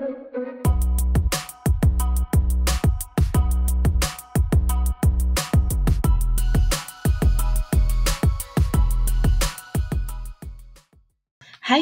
Hi 0.00 0.06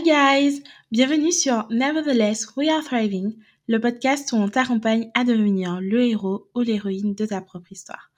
guys, 0.03 0.65
bienvenue 0.91 1.31
sur 1.31 1.69
Nevertheless 1.71 2.57
We 2.57 2.69
Are 2.69 2.83
Thriving, 2.83 3.37
le 3.69 3.79
podcast 3.79 4.33
où 4.33 4.37
on 4.37 4.49
t'accompagne 4.49 5.13
à 5.15 5.23
devenir 5.23 5.81
le 5.81 6.03
héros 6.03 6.51
ou 6.57 6.63
l'héroïne 6.63 7.15
de 7.15 7.25
ta 7.25 7.41
propre 7.41 7.71
histoire. 7.71 8.11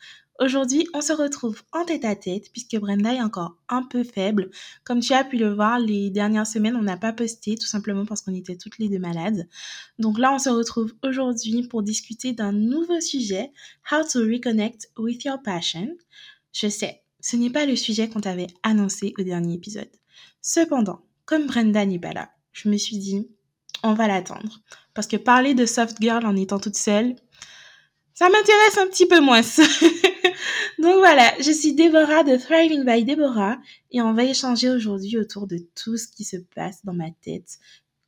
Aujourd'hui, 0.43 0.89
on 0.95 1.03
se 1.03 1.13
retrouve 1.13 1.63
en 1.71 1.85
tête 1.85 2.07
à 2.07 2.17
tête 2.17 2.51
puisque 2.51 2.79
Brenda 2.79 3.13
est 3.13 3.21
encore 3.21 3.59
un 3.69 3.83
peu 3.83 4.03
faible. 4.03 4.51
Comme 4.85 5.01
tu 5.01 5.13
as 5.13 5.23
pu 5.23 5.37
le 5.37 5.53
voir, 5.53 5.79
les 5.79 6.09
dernières 6.09 6.47
semaines, 6.47 6.77
on 6.77 6.83
n'a 6.83 6.97
pas 6.97 7.13
posté 7.13 7.57
tout 7.57 7.67
simplement 7.67 8.07
parce 8.07 8.23
qu'on 8.23 8.35
était 8.35 8.57
toutes 8.57 8.79
les 8.79 8.89
deux 8.89 8.99
malades. 8.99 9.47
Donc 9.99 10.19
là, 10.19 10.33
on 10.33 10.39
se 10.39 10.49
retrouve 10.49 10.95
aujourd'hui 11.05 11.69
pour 11.69 11.83
discuter 11.83 12.33
d'un 12.33 12.53
nouveau 12.53 13.03
sujet, 13.03 13.53
How 13.93 14.03
to 14.11 14.21
Reconnect 14.21 14.91
with 14.97 15.25
Your 15.25 15.43
Passion. 15.43 15.95
Je 16.55 16.69
sais, 16.69 17.03
ce 17.21 17.37
n'est 17.37 17.51
pas 17.51 17.67
le 17.67 17.77
sujet 17.77 18.09
qu'on 18.09 18.23
t'avait 18.23 18.49
annoncé 18.63 19.13
au 19.19 19.23
dernier 19.23 19.53
épisode. 19.53 19.91
Cependant, 20.41 21.03
comme 21.27 21.49
Brenda 21.49 21.85
n'est 21.85 21.99
pas 21.99 22.15
là, 22.15 22.31
je 22.53 22.71
me 22.71 22.79
suis 22.79 22.97
dit, 22.97 23.29
on 23.83 23.93
va 23.93 24.09
l'attendre. 24.09 24.63
Parce 24.95 25.07
que 25.07 25.19
parler 25.19 25.53
de 25.53 25.67
soft 25.67 25.99
girl 26.01 26.25
en 26.25 26.35
étant 26.35 26.59
toute 26.59 26.77
seule, 26.77 27.15
ça 28.21 28.29
m'intéresse 28.29 28.77
un 28.77 28.87
petit 28.87 29.07
peu 29.07 29.19
moins. 29.21 29.41
Donc 30.79 30.99
voilà, 30.99 31.33
je 31.41 31.51
suis 31.51 31.73
Déborah 31.73 32.23
de 32.23 32.37
Thriving 32.37 32.85
by 32.85 33.03
Déborah 33.03 33.57
et 33.93 34.03
on 34.03 34.13
va 34.13 34.25
échanger 34.25 34.69
aujourd'hui 34.69 35.17
autour 35.17 35.47
de 35.47 35.57
tout 35.75 35.97
ce 35.97 36.07
qui 36.07 36.25
se 36.25 36.37
passe 36.37 36.85
dans 36.85 36.93
ma 36.93 37.11
tête 37.23 37.59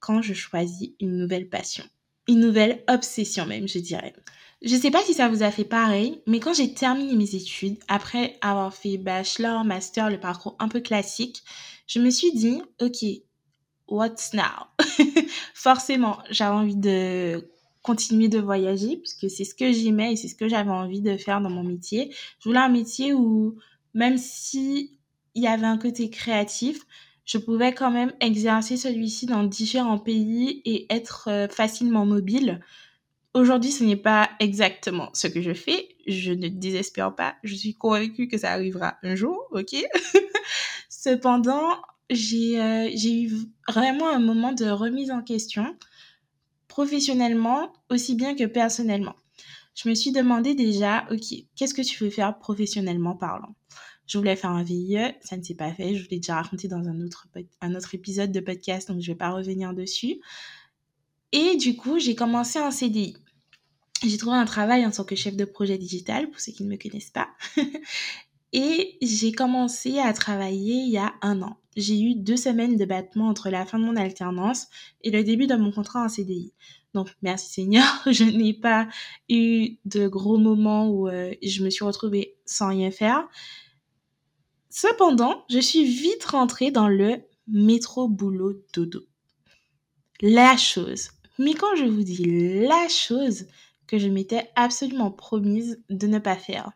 quand 0.01 0.21
je 0.21 0.35
choisis 0.35 0.91
une 1.01 1.17
nouvelle 1.17 1.49
passion. 1.49 1.85
Une 2.29 2.41
nouvelle 2.41 2.85
obsession 2.91 3.47
même, 3.47 3.67
je 3.67 3.79
dirais. 3.79 4.13
Je 4.61 4.77
sais 4.77 4.91
pas 4.91 5.03
si 5.03 5.15
ça 5.15 5.31
vous 5.31 5.43
a 5.43 5.51
fait 5.51 5.65
pareil, 5.65 6.21
mais 6.27 6.41
quand 6.41 6.53
j'ai 6.53 6.75
terminé 6.75 7.17
mes 7.17 7.35
études, 7.35 7.79
après 7.89 8.37
avoir 8.43 8.75
fait 8.75 8.99
bachelor, 8.99 9.65
master, 9.65 10.11
le 10.11 10.21
parcours 10.21 10.57
un 10.59 10.69
peu 10.69 10.81
classique, 10.81 11.43
je 11.87 12.01
me 12.01 12.11
suis 12.11 12.35
dit, 12.35 12.61
ok, 12.83 13.03
what's 13.89 14.35
now? 14.35 14.67
Forcément, 15.55 16.19
j'avais 16.29 16.55
envie 16.55 16.77
de 16.77 17.51
continuer 17.83 18.29
de 18.29 18.39
voyager 18.39 18.97
puisque 18.97 19.29
c'est 19.31 19.45
ce 19.45 19.55
que 19.55 19.73
j'aimais 19.73 20.13
et 20.13 20.17
c'est 20.17 20.29
ce 20.29 20.35
que 20.35 20.49
j'avais 20.49 20.71
envie 20.71 21.01
de 21.01 21.17
faire 21.17 21.41
dans 21.41 21.51
mon 21.51 21.65
métier. 21.65 22.15
Je 22.41 22.49
voulais 22.49 22.61
un 22.61 22.69
métier 22.69 23.13
où 23.13 23.57
même 23.95 24.19
si 24.19 24.99
il 25.35 25.43
y 25.43 25.47
avait 25.47 25.67
un 25.67 25.79
côté 25.79 26.11
créatif, 26.11 26.87
je 27.25 27.39
pouvais 27.39 27.73
quand 27.73 27.91
même 27.91 28.13
exercer 28.21 28.77
celui-ci 28.77 29.27
dans 29.27 29.45
différents 29.45 29.99
pays 29.99 30.63
et 30.65 30.87
être 30.91 31.29
euh, 31.29 31.49
facilement 31.49 32.05
mobile. 32.05 32.61
Aujourd'hui, 33.35 33.71
ce 33.71 33.85
n'est 33.85 33.97
pas 33.97 34.31
exactement 34.41 35.09
ce 35.15 35.27
que 35.27 35.41
je 35.41 35.55
fais. 35.55 35.89
Je 36.07 36.33
ne 36.33 36.49
désespère 36.49 37.15
pas. 37.15 37.37
Je 37.45 37.55
suis 37.55 37.75
convaincue 37.75 38.29
que 38.29 38.37
ça 38.37 38.51
arrivera 38.51 38.97
un 39.03 39.15
jour, 39.15 39.49
ok? 39.53 39.75
Cependant, 40.89 41.71
j'ai 42.11 42.61
euh, 42.61 42.91
j'ai 42.95 43.23
eu 43.23 43.33
vraiment 43.69 44.09
un 44.09 44.19
moment 44.19 44.53
de 44.53 44.67
remise 44.67 45.11
en 45.11 45.23
question, 45.23 45.77
professionnellement 46.73 47.71
aussi 47.91 48.15
bien 48.15 48.35
que 48.35 48.45
personnellement. 48.45 49.15
Je 49.75 49.91
me 49.91 49.95
suis 49.95 50.11
demandé 50.11 50.55
déjà, 50.55 51.07
ok, 51.11 51.45
qu'est-ce 51.55 51.75
que 51.75 51.83
tu 51.83 52.03
veux 52.03 52.09
faire 52.09 52.39
professionnellement 52.39 53.15
parlant? 53.15 53.55
Je 54.07 54.17
voulais 54.17 54.37
faire 54.37 54.53
un 54.53 54.63
VIE, 54.63 55.13
ça 55.21 55.37
ne 55.37 55.43
s'est 55.43 55.55
pas 55.55 55.71
fait. 55.75 55.95
Je 55.95 56.03
vous 56.03 56.09
l'ai 56.11 56.17
déjà 56.17 56.37
raconté 56.37 56.69
dans 56.69 56.89
un 56.89 56.99
autre, 57.03 57.29
un 57.61 57.75
autre 57.75 57.95
épisode 57.95 58.33
de 58.33 58.41
podcast, 58.41 58.89
donc 58.89 59.03
je 59.03 59.11
ne 59.11 59.15
vais 59.15 59.19
pas 59.19 59.33
revenir 59.33 59.75
dessus. 59.75 60.19
Et 61.33 61.57
du 61.57 61.77
coup, 61.77 61.99
j'ai 61.99 62.15
commencé 62.15 62.59
un 62.59 62.71
CDI. 62.71 63.19
J'ai 64.03 64.17
trouvé 64.17 64.37
un 64.37 64.47
travail 64.47 64.87
en 64.87 64.91
tant 64.91 65.05
que 65.05 65.15
chef 65.15 65.37
de 65.37 65.45
projet 65.45 65.77
digital, 65.77 66.31
pour 66.31 66.41
ceux 66.41 66.53
qui 66.53 66.65
ne 66.65 66.71
me 66.71 66.79
connaissent 66.79 67.11
pas. 67.11 67.29
et 68.55 68.97
j'ai 69.03 69.33
commencé 69.33 69.99
à 69.99 70.15
travailler 70.15 70.75
il 70.75 70.91
y 70.91 70.97
a 70.97 71.13
un 71.21 71.43
an. 71.43 71.59
J'ai 71.77 72.01
eu 72.01 72.15
deux 72.15 72.37
semaines 72.37 72.77
de 72.77 72.85
battement 72.85 73.29
entre 73.29 73.51
la 73.51 73.65
fin 73.65 73.79
de 73.79 73.85
mon 73.85 73.97
alternance 73.97 74.69
et 75.03 75.11
le 75.11 75.25
début 75.25 75.47
de 75.47 75.55
mon 75.55 75.73
contrat 75.73 76.05
en 76.05 76.09
CDI. 76.09 76.53
Donc, 76.95 77.09
merci 77.23 77.53
Seigneur, 77.53 77.87
je 78.11 78.25
n'ai 78.25 78.53
pas 78.53 78.89
eu 79.29 79.77
de 79.85 80.09
gros 80.09 80.39
moments 80.39 80.89
où 80.91 81.09
euh, 81.09 81.33
je 81.43 81.65
me 81.65 81.71
suis 81.71 81.85
retrouvée 81.85 82.37
sans 82.45 82.69
rien 82.69 82.91
faire. 82.91 83.27
Cependant, 84.69 85.45
je 85.51 85.59
suis 85.59 85.85
vite 85.85 86.25
rentrée 86.25 86.71
dans 86.71 86.89
le 86.89 87.17
métro 87.47 88.09
boulot 88.09 88.55
dodo. 88.75 89.01
La 90.21 90.57
chose 90.57 91.11
mais 91.39 91.55
quand 91.55 91.75
je 91.77 91.85
vous 91.85 92.03
dis 92.03 92.25
la 92.67 92.89
chose 92.89 93.47
que 93.87 93.99
je 93.99 94.09
m'étais 94.09 94.51
absolument 94.55 95.11
promise 95.11 95.83
de 95.91 96.07
ne 96.07 96.19
pas 96.19 96.37
faire. 96.37 96.73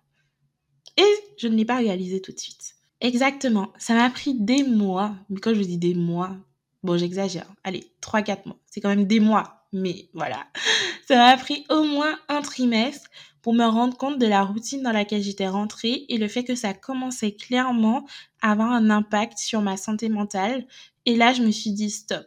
Et 0.97 1.15
je 1.37 1.49
ne 1.49 1.57
l'ai 1.57 1.65
pas 1.65 1.77
réalisé 1.77 2.21
tout 2.21 2.33
de 2.33 2.39
suite. 2.39 2.76
Exactement. 3.01 3.73
Ça 3.79 3.95
m'a 3.95 4.09
pris 4.11 4.35
des 4.35 4.63
mois. 4.63 5.15
Mais 5.29 5.41
quand 5.41 5.55
je 5.55 5.61
dis 5.61 5.79
des 5.79 5.95
mois, 5.95 6.37
bon, 6.83 6.97
j'exagère. 6.97 7.47
Allez, 7.65 7.91
3-4 8.03 8.47
mois. 8.47 8.59
C'est 8.67 8.81
quand 8.81 8.89
même 8.89 9.07
des 9.07 9.21
mois. 9.21 9.67
Mais 9.73 10.09
voilà. 10.15 10.47
Ça 11.09 11.17
m'a 11.17 11.37
pris 11.37 11.65
au 11.71 11.83
moins 11.83 12.19
un 12.29 12.43
trimestre 12.43 13.09
pour 13.43 13.55
me 13.55 13.65
rendre 13.65 13.97
compte 13.97 14.19
de 14.19 14.27
la 14.27 14.43
routine 14.43 14.83
dans 14.83 14.93
laquelle 14.93 15.23
j'étais 15.23 15.47
rentrée 15.47 16.05
et 16.09 16.19
le 16.19 16.27
fait 16.27 16.43
que 16.43 16.57
ça 16.57 16.75
commençait 16.75 17.31
clairement 17.31 18.05
à 18.43 18.51
avoir 18.51 18.73
un 18.73 18.91
impact 18.91 19.39
sur 19.39 19.63
ma 19.63 19.77
santé 19.77 20.09
mentale. 20.09 20.67
Et 21.05 21.15
là, 21.15 21.33
je 21.33 21.43
me 21.43 21.53
suis 21.53 21.71
dit 21.71 21.91
stop 21.91 22.27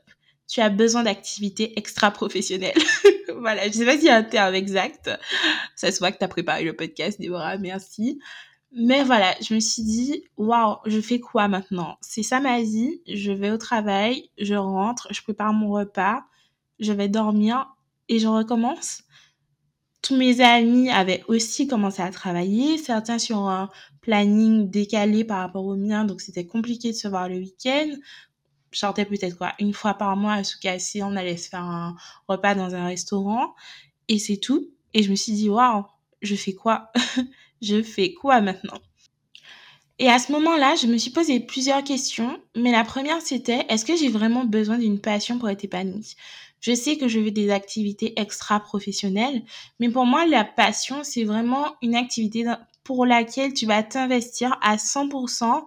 tu 0.50 0.62
as 0.62 0.70
besoin 0.70 1.04
d'activités 1.04 1.78
extra-professionnelles. 1.78 2.74
voilà, 3.38 3.68
je 3.68 3.74
sais 3.74 3.86
pas 3.86 3.96
s'il 3.96 4.06
y 4.06 4.10
a 4.10 4.16
un 4.16 4.24
terme 4.24 4.56
exact. 4.56 5.12
Ça 5.76 5.92
se 5.92 6.00
voit 6.00 6.12
que 6.12 6.18
tu 6.18 6.24
as 6.24 6.28
préparé 6.28 6.64
le 6.64 6.76
podcast, 6.76 7.22
Déborah, 7.22 7.58
merci. 7.60 8.20
Mais 8.72 9.04
voilà, 9.04 9.36
je 9.42 9.54
me 9.56 9.60
suis 9.60 9.84
dit, 9.84 10.24
waouh, 10.38 10.78
je 10.86 11.02
fais 11.02 11.20
quoi 11.20 11.48
maintenant? 11.48 11.98
C'est 12.02 12.24
ça 12.24 12.40
ma 12.40 12.62
vie, 12.62 13.02
je 13.08 13.32
vais 13.32 13.50
au 13.52 13.58
travail, 13.58 14.30
je 14.38 14.54
rentre, 14.54 15.08
je 15.12 15.22
prépare 15.24 15.54
mon 15.54 15.72
repas, 15.72 16.24
je 16.80 16.94
vais 16.94 17.08
dormir 17.10 17.68
et 18.10 18.20
je 18.20 18.28
recommence. 18.28 19.04
Tous 20.02 20.16
mes 20.16 20.40
amis 20.42 20.90
avaient 20.90 21.24
aussi 21.28 21.68
commencé 21.68 22.02
à 22.02 22.12
travailler, 22.12 22.78
certains 22.78 23.20
sur 23.20 23.40
un 23.40 23.70
planning 24.02 24.70
décalé 24.70 25.24
par 25.24 25.40
rapport 25.40 25.66
au 25.66 25.76
mien, 25.76 26.06
donc 26.06 26.22
c'était 26.22 26.46
compliqué 26.46 26.92
de 26.92 26.96
se 26.98 27.08
voir 27.08 27.28
le 27.28 27.38
week-end 27.38 27.90
je 28.72 28.80
sortais 28.80 29.06
peut-être 29.06 29.38
quoi 29.38 29.54
une 29.60 29.74
fois 29.74 29.94
par 29.96 30.16
mois 30.16 30.34
à 30.34 30.44
Soukassi, 30.44 31.02
on 31.04 31.16
allait 31.16 31.38
se 31.38 31.50
faire 31.50 31.64
un 31.64 31.96
repas 32.28 32.56
dans 32.56 32.76
un 32.76 32.86
restaurant 32.86 33.56
et 34.08 34.20
c'est 34.20 34.38
tout. 34.38 34.70
Et 34.94 35.04
je 35.04 35.12
me 35.12 35.16
suis 35.16 35.34
dit 35.34 35.50
waouh, 35.50 35.86
je 36.22 36.36
fais 36.36 36.54
quoi? 36.54 36.92
Je 37.62 37.82
fais 37.82 38.14
quoi 38.14 38.42
maintenant? 38.42 38.80
Et 40.00 40.10
à 40.10 40.18
ce 40.18 40.32
moment-là, 40.32 40.76
je 40.76 40.88
me 40.88 40.98
suis 40.98 41.12
posé 41.12 41.40
plusieurs 41.42 41.84
questions, 41.84 42.42
mais 42.56 42.72
la 42.72 42.84
première 42.86 43.22
c'était 43.22 43.66
est-ce 43.70 43.86
que 43.86 43.98
j'ai 43.98 44.10
vraiment 44.10 44.46
besoin 44.46 44.78
d'une 44.78 45.00
passion 45.00 45.38
pour 45.38 45.50
être 45.50 45.66
épanouie? 45.66 46.16
Je 46.62 46.74
sais 46.74 46.98
que 46.98 47.08
je 47.08 47.20
veux 47.20 47.32
des 47.32 47.50
activités 47.52 48.20
extra-professionnelles, 48.20 49.44
mais 49.80 49.90
pour 49.90 50.06
moi 50.06 50.26
la 50.26 50.46
passion 50.46 51.04
c'est 51.04 51.24
vraiment 51.26 51.76
une 51.82 51.96
activité 51.96 52.46
pour 52.84 53.06
laquelle 53.06 53.54
tu 53.54 53.66
vas 53.66 53.84
t'investir 53.84 54.58
à 54.62 54.78
100% 54.78 55.66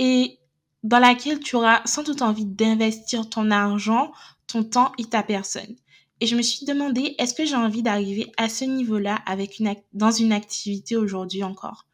et 0.00 0.38
dans 0.82 0.98
laquelle 0.98 1.40
tu 1.40 1.56
auras 1.56 1.82
sans 1.86 2.02
doute 2.02 2.22
envie 2.22 2.46
d'investir 2.46 3.28
ton 3.28 3.50
argent, 3.50 4.12
ton 4.46 4.64
temps 4.64 4.92
et 4.98 5.04
ta 5.04 5.22
personne. 5.22 5.76
Et 6.20 6.26
je 6.26 6.36
me 6.36 6.42
suis 6.42 6.66
demandé, 6.66 7.14
est-ce 7.18 7.34
que 7.34 7.44
j'ai 7.44 7.54
envie 7.54 7.82
d'arriver 7.82 8.32
à 8.36 8.48
ce 8.48 8.64
niveau-là 8.64 9.16
avec 9.26 9.58
une 9.58 9.74
dans 9.92 10.10
une 10.10 10.32
activité 10.32 10.96
aujourd'hui 10.96 11.44
encore? 11.44 11.86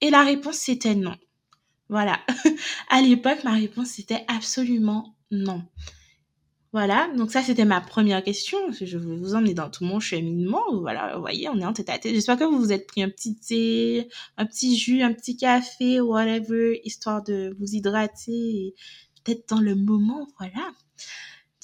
Et 0.00 0.10
la 0.10 0.22
réponse 0.22 0.56
c'était 0.56 0.94
non. 0.94 1.16
Voilà. 1.88 2.20
à 2.88 3.02
l'époque, 3.02 3.44
ma 3.44 3.52
réponse 3.52 3.88
c'était 3.88 4.24
absolument 4.28 5.16
non. 5.30 5.62
Voilà, 6.72 7.10
donc 7.16 7.30
ça 7.30 7.42
c'était 7.42 7.66
ma 7.66 7.82
première 7.82 8.24
question. 8.24 8.58
Je 8.72 8.96
vais 8.96 9.16
vous 9.16 9.34
emmener 9.34 9.52
dans 9.52 9.68
tout 9.68 9.84
mon 9.84 10.00
cheminement. 10.00 10.62
Voilà, 10.80 11.14
vous 11.14 11.20
voyez, 11.20 11.48
on 11.50 11.58
est 11.60 11.66
en 11.66 11.74
tête 11.74 11.90
à 11.90 11.98
tête. 11.98 12.14
J'espère 12.14 12.38
que 12.38 12.44
vous 12.44 12.58
vous 12.58 12.72
êtes 12.72 12.86
pris 12.86 13.02
un 13.02 13.10
petit 13.10 13.36
thé, 13.36 14.08
un 14.38 14.46
petit 14.46 14.78
jus, 14.78 15.02
un 15.02 15.12
petit 15.12 15.36
café, 15.36 16.00
whatever, 16.00 16.80
histoire 16.84 17.22
de 17.22 17.54
vous 17.58 17.74
hydrater 17.74 18.74
peut-être 19.22 19.48
dans 19.48 19.60
le 19.60 19.74
moment. 19.74 20.26
Voilà. 20.38 20.72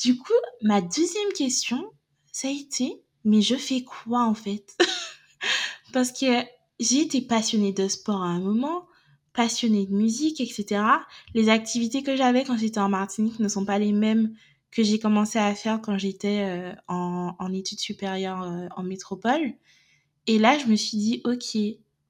Du 0.02 0.16
coup, 0.16 0.32
ma 0.62 0.80
deuxième 0.80 1.32
question, 1.34 1.90
ça 2.38 2.46
a 2.46 2.52
été, 2.52 3.02
mais 3.24 3.42
je 3.42 3.56
fais 3.56 3.82
quoi 3.82 4.22
en 4.22 4.34
fait? 4.34 4.78
Parce 5.92 6.12
que 6.12 6.44
j'ai 6.78 7.00
été 7.00 7.20
passionnée 7.20 7.72
de 7.72 7.88
sport 7.88 8.22
à 8.22 8.28
un 8.28 8.38
moment, 8.38 8.86
passionnée 9.32 9.86
de 9.86 9.92
musique, 9.92 10.40
etc. 10.40 10.80
Les 11.34 11.48
activités 11.48 12.04
que 12.04 12.14
j'avais 12.14 12.44
quand 12.44 12.56
j'étais 12.56 12.78
en 12.78 12.90
Martinique 12.90 13.40
ne 13.40 13.48
sont 13.48 13.64
pas 13.64 13.80
les 13.80 13.90
mêmes 13.90 14.36
que 14.70 14.84
j'ai 14.84 15.00
commencé 15.00 15.40
à 15.40 15.52
faire 15.56 15.80
quand 15.82 15.98
j'étais 15.98 16.44
euh, 16.44 16.72
en, 16.86 17.52
études 17.52 17.80
supérieures 17.80 18.44
euh, 18.44 18.68
en 18.76 18.84
métropole. 18.84 19.54
Et 20.28 20.38
là, 20.38 20.58
je 20.58 20.66
me 20.66 20.76
suis 20.76 20.96
dit, 20.96 21.22
ok, 21.24 21.58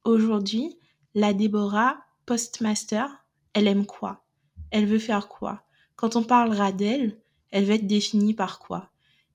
aujourd'hui, 0.05 0.77
la 1.15 1.33
Déborah 1.33 1.97
postmaster, 2.27 3.09
elle 3.55 3.67
aime 3.67 3.87
quoi? 3.87 4.27
Elle 4.73 4.85
veut 4.85 4.99
faire 4.99 5.27
quoi? 5.29 5.63
Quand 5.97 6.17
on 6.17 6.23
parlera 6.23 6.71
d'elle, 6.71 7.17
elle 7.51 7.65
va 7.65 7.77
être 7.77 7.87
définie 7.87 8.35
par 8.35 8.59
quoi? 8.59 8.91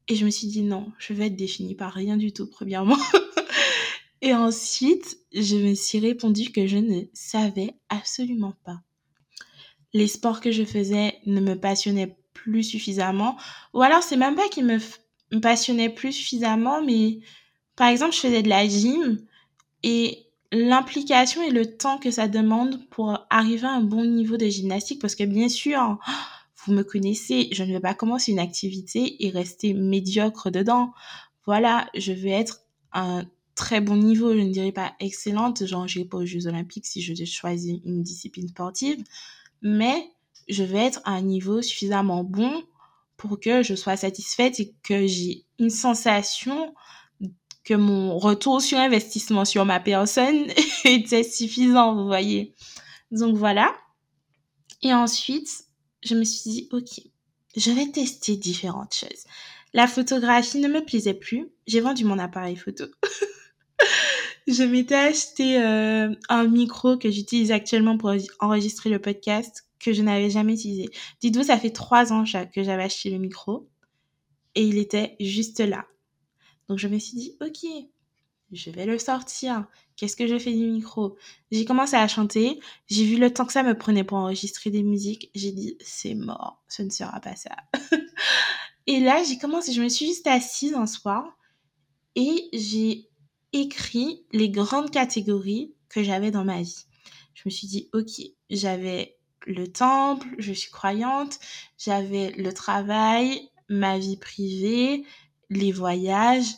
Et 0.08 0.16
je 0.16 0.26
me 0.26 0.30
suis 0.30 0.48
dit 0.48 0.64
non, 0.64 0.92
je 1.00 1.14
vais 1.14 1.28
être 1.28 1.36
définie 1.36 1.76
par 1.76 1.94
rien 1.94 2.18
du 2.18 2.34
tout, 2.34 2.48
premièrement. 2.48 2.98
et 4.22 4.34
ensuite, 4.34 5.18
je 5.34 5.56
me 5.56 5.74
suis 5.76 6.00
répondu 6.00 6.52
que 6.52 6.68
je 6.68 6.78
ne 6.78 7.04
savais 7.14 7.74
absolument 7.90 8.54
pas. 8.66 8.82
Les 9.94 10.08
sports 10.08 10.42
que 10.42 10.52
je 10.52 10.64
faisais 10.64 11.20
ne 11.26 11.40
me 11.40 11.56
passionnaient 11.56 12.18
plus 12.34 12.64
suffisamment. 12.64 13.38
Ou 13.74 13.82
alors, 13.82 14.04
c'est 14.04 14.18
même 14.18 14.36
pas 14.36 14.50
qu'ils 14.50 14.66
me, 14.66 14.80
passionnaient 15.40 15.90
plus 15.90 16.12
suffisamment, 16.12 16.84
mais 16.84 17.20
par 17.76 17.88
exemple, 17.88 18.14
je 18.14 18.20
faisais 18.20 18.44
de 18.44 18.50
la 18.50 18.68
gym 18.68 19.20
et 19.84 20.28
l'implication 20.52 21.42
et 21.42 21.50
le 21.50 21.78
temps 21.78 21.98
que 21.98 22.12
ça 22.12 22.28
demande 22.28 22.88
pour 22.90 23.26
arriver 23.30 23.66
à 23.66 23.72
un 23.72 23.82
bon 23.82 24.06
niveau 24.06 24.38
de 24.38 24.48
gymnastique, 24.48 25.02
parce 25.02 25.16
que 25.16 25.24
bien 25.24 25.50
sûr, 25.50 25.98
vous 26.65 26.74
me 26.74 26.83
connaissez, 26.83 27.50
je 27.51 27.63
ne 27.63 27.74
vais 27.74 27.80
pas 27.80 27.94
commencer 27.94 28.31
une 28.31 28.39
activité 28.39 29.25
et 29.25 29.30
rester 29.30 29.74
médiocre 29.74 30.51
dedans. 30.51 30.94
Voilà, 31.45 31.89
je 31.95 32.13
veux 32.13 32.30
être 32.30 32.62
un 32.92 33.25
très 33.56 33.81
bon 33.81 33.98
niveau, 33.98 34.33
je 34.33 34.39
ne 34.39 34.51
dirais 34.51 34.71
pas 34.71 34.94
excellente, 35.00 35.65
genre 35.65 35.88
je 35.88 36.01
pas 36.01 36.18
aux 36.18 36.25
Jeux 36.25 36.48
Olympiques 36.48 36.86
si 36.86 37.01
je 37.01 37.13
choisis 37.25 37.80
une 37.86 38.01
discipline 38.01 38.48
sportive, 38.48 39.04
mais 39.62 40.10
je 40.48 40.63
vais 40.63 40.80
être 40.80 41.01
à 41.06 41.12
un 41.12 41.21
niveau 41.21 41.62
suffisamment 41.62 42.24
bon 42.24 42.63
pour 43.18 43.39
que 43.39 43.63
je 43.63 43.75
sois 43.75 43.95
satisfaite 43.95 44.59
et 44.59 44.74
que 44.83 45.07
j'ai 45.07 45.45
une 45.59 45.69
sensation 45.69 46.74
que 47.63 47.74
mon 47.74 48.18
retour 48.18 48.62
sur 48.62 48.77
investissement 48.77 49.45
sur 49.45 49.66
ma 49.66 49.80
personne 49.80 50.48
était 50.86 51.24
suffisant, 51.24 51.95
vous 51.95 52.06
voyez. 52.06 52.54
Donc 53.12 53.38
voilà. 53.38 53.74
Et 54.81 54.94
ensuite, 54.94 55.66
je 56.04 56.16
me 56.16 56.24
suis 56.24 56.50
dit, 56.50 56.70
ok, 56.72 57.02
je 57.56 57.72
vais 57.72 57.88
tester 57.92 58.36
différentes 58.36 58.94
choses. 58.94 59.26
La 59.74 59.88
photographie 59.88 60.60
ne 60.60 60.68
me 60.68 60.84
plaisait 60.84 61.14
plus. 61.14 61.50
J'ai 61.66 61.82
vendu 61.82 62.06
mon 62.06 62.20
appareil 62.20 62.56
photo. 62.56 62.86
je 64.48 64.64
m'étais 64.64 64.96
acheté 64.96 65.60
euh, 65.62 66.14
un 66.30 66.48
micro 66.48 66.98
que 66.98 67.10
j'utilise 67.10 67.52
actuellement 67.52 67.98
pour 67.98 68.14
enregistrer 68.40 68.90
le 68.90 69.00
podcast 69.00 69.68
que 69.80 69.94
je 69.94 70.02
n'avais 70.02 70.30
jamais 70.30 70.54
utilisé. 70.54 70.90
Dites-vous, 71.22 71.44
ça 71.44 71.58
fait 71.58 71.72
trois 71.72 72.14
ans 72.14 72.24
que 72.24 72.64
j'avais 72.64 72.84
acheté 72.84 73.10
le 73.10 73.18
micro 73.18 73.68
et 74.56 74.64
il 74.64 74.78
était 74.78 75.16
juste 75.20 75.60
là. 75.60 75.86
Donc 76.70 76.78
je 76.78 76.88
me 76.88 77.00
suis 77.00 77.18
dit, 77.18 77.38
ok, 77.42 77.66
je 78.54 78.70
vais 78.70 78.86
le 78.86 78.98
sortir. 79.00 79.66
Qu'est-ce 79.96 80.16
que 80.16 80.28
je 80.28 80.38
fais 80.38 80.54
du 80.54 80.66
micro? 80.68 81.18
J'ai 81.52 81.66
commencé 81.66 81.96
à 81.96 82.08
chanter. 82.08 82.60
J'ai 82.88 83.06
vu 83.06 83.18
le 83.18 83.32
temps 83.32 83.46
que 83.46 83.54
ça 83.54 83.64
me 83.64 83.78
prenait 83.78 84.04
pour 84.04 84.18
enregistrer 84.18 84.70
des 84.70 84.84
musiques. 84.84 85.30
J'ai 85.36 85.52
dit, 85.52 85.78
c'est 85.82 86.16
mort, 86.16 86.64
ce 86.68 86.84
ne 86.84 86.90
sera 86.90 87.20
pas 87.20 87.36
ça. 87.36 87.56
et 88.88 89.00
là, 89.00 89.24
j'ai 89.24 89.38
commencé, 89.38 89.74
je 89.74 89.82
me 89.82 89.90
suis 89.90 90.08
juste 90.08 90.28
assise 90.28 90.74
un 90.74 90.88
soir 90.88 91.38
et 92.16 92.50
j'ai 92.54 93.10
écrit 93.54 94.26
les 94.32 94.50
grandes 94.50 94.92
catégories 94.92 95.74
que 95.90 96.04
j'avais 96.04 96.32
dans 96.32 96.44
ma 96.44 96.62
vie. 96.62 96.86
Je 97.34 97.44
me 97.46 97.52
suis 97.52 97.68
dit, 97.68 97.90
ok, 97.94 98.22
j'avais 98.50 99.18
le 99.46 99.68
temple, 99.68 100.28
je 100.38 100.54
suis 100.54 100.72
croyante, 100.72 101.40
j'avais 101.78 102.32
le 102.32 102.54
travail, 102.54 103.50
ma 103.70 103.98
vie 104.00 104.18
privée, 104.18 105.04
les 105.50 105.72
voyages, 105.72 106.54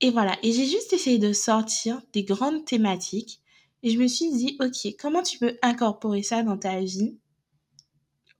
et 0.00 0.10
voilà. 0.10 0.36
Et 0.42 0.52
j'ai 0.52 0.66
juste 0.66 0.92
essayé 0.92 1.18
de 1.18 1.32
sortir 1.32 2.00
des 2.12 2.24
grandes 2.24 2.64
thématiques. 2.64 3.40
Et 3.82 3.90
je 3.90 3.98
me 3.98 4.06
suis 4.06 4.30
dit, 4.30 4.56
OK, 4.60 4.94
comment 4.98 5.22
tu 5.22 5.38
peux 5.38 5.56
incorporer 5.62 6.22
ça 6.22 6.42
dans 6.42 6.58
ta 6.58 6.80
vie 6.80 7.16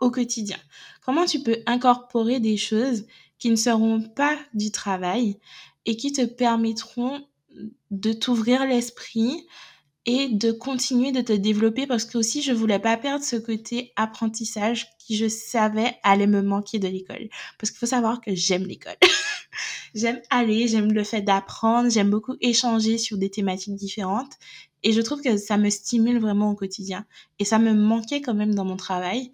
au 0.00 0.10
quotidien? 0.10 0.58
Comment 1.02 1.24
tu 1.24 1.42
peux 1.42 1.58
incorporer 1.66 2.40
des 2.40 2.56
choses 2.56 3.06
qui 3.38 3.50
ne 3.50 3.56
seront 3.56 4.02
pas 4.02 4.38
du 4.54 4.70
travail 4.70 5.38
et 5.86 5.96
qui 5.96 6.12
te 6.12 6.24
permettront 6.24 7.26
de 7.90 8.12
t'ouvrir 8.12 8.66
l'esprit 8.66 9.46
et 10.06 10.28
de 10.28 10.52
continuer 10.52 11.12
de 11.12 11.20
te 11.20 11.32
développer? 11.32 11.86
Parce 11.86 12.04
que 12.04 12.18
aussi 12.18 12.42
je 12.42 12.52
voulais 12.52 12.78
pas 12.78 12.96
perdre 12.98 13.24
ce 13.24 13.36
côté 13.36 13.92
apprentissage 13.96 14.88
qui 14.98 15.16
je 15.16 15.28
savais 15.28 15.98
allait 16.02 16.26
me 16.26 16.42
manquer 16.42 16.78
de 16.78 16.88
l'école 16.88 17.28
parce 17.58 17.70
qu'il 17.70 17.78
faut 17.78 17.86
savoir 17.86 18.20
que 18.20 18.34
j'aime 18.34 18.64
l'école. 18.64 18.96
j'aime 19.94 20.20
aller, 20.30 20.68
j'aime 20.68 20.92
le 20.92 21.04
fait 21.04 21.22
d'apprendre, 21.22 21.90
j'aime 21.90 22.10
beaucoup 22.10 22.36
échanger 22.40 22.98
sur 22.98 23.18
des 23.18 23.30
thématiques 23.30 23.76
différentes 23.76 24.32
et 24.82 24.92
je 24.92 25.00
trouve 25.00 25.20
que 25.22 25.36
ça 25.36 25.56
me 25.56 25.70
stimule 25.70 26.18
vraiment 26.18 26.50
au 26.50 26.54
quotidien 26.54 27.06
et 27.38 27.44
ça 27.44 27.58
me 27.58 27.72
manquait 27.74 28.20
quand 28.20 28.34
même 28.34 28.54
dans 28.54 28.64
mon 28.64 28.76
travail 28.76 29.32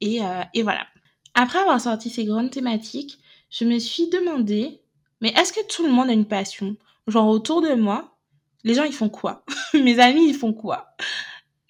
et, 0.00 0.22
euh, 0.22 0.42
et 0.54 0.62
voilà. 0.62 0.86
Après 1.34 1.58
avoir 1.58 1.80
sorti 1.80 2.10
ces 2.10 2.24
grandes 2.24 2.50
thématiques, 2.50 3.18
je 3.50 3.64
me 3.64 3.78
suis 3.78 4.08
demandé 4.08 4.82
mais 5.20 5.32
est-ce 5.36 5.52
que 5.52 5.64
tout 5.68 5.84
le 5.86 5.92
monde 5.92 6.10
a 6.10 6.12
une 6.12 6.26
passion? 6.26 6.76
Genre 7.06 7.28
autour 7.28 7.62
de 7.62 7.74
moi, 7.74 8.16
les 8.64 8.74
gens 8.74 8.84
ils 8.84 8.92
font 8.92 9.08
quoi? 9.08 9.44
Mes 9.74 9.98
amis 10.00 10.28
ils 10.28 10.34
font 10.34 10.52
quoi? 10.52 10.94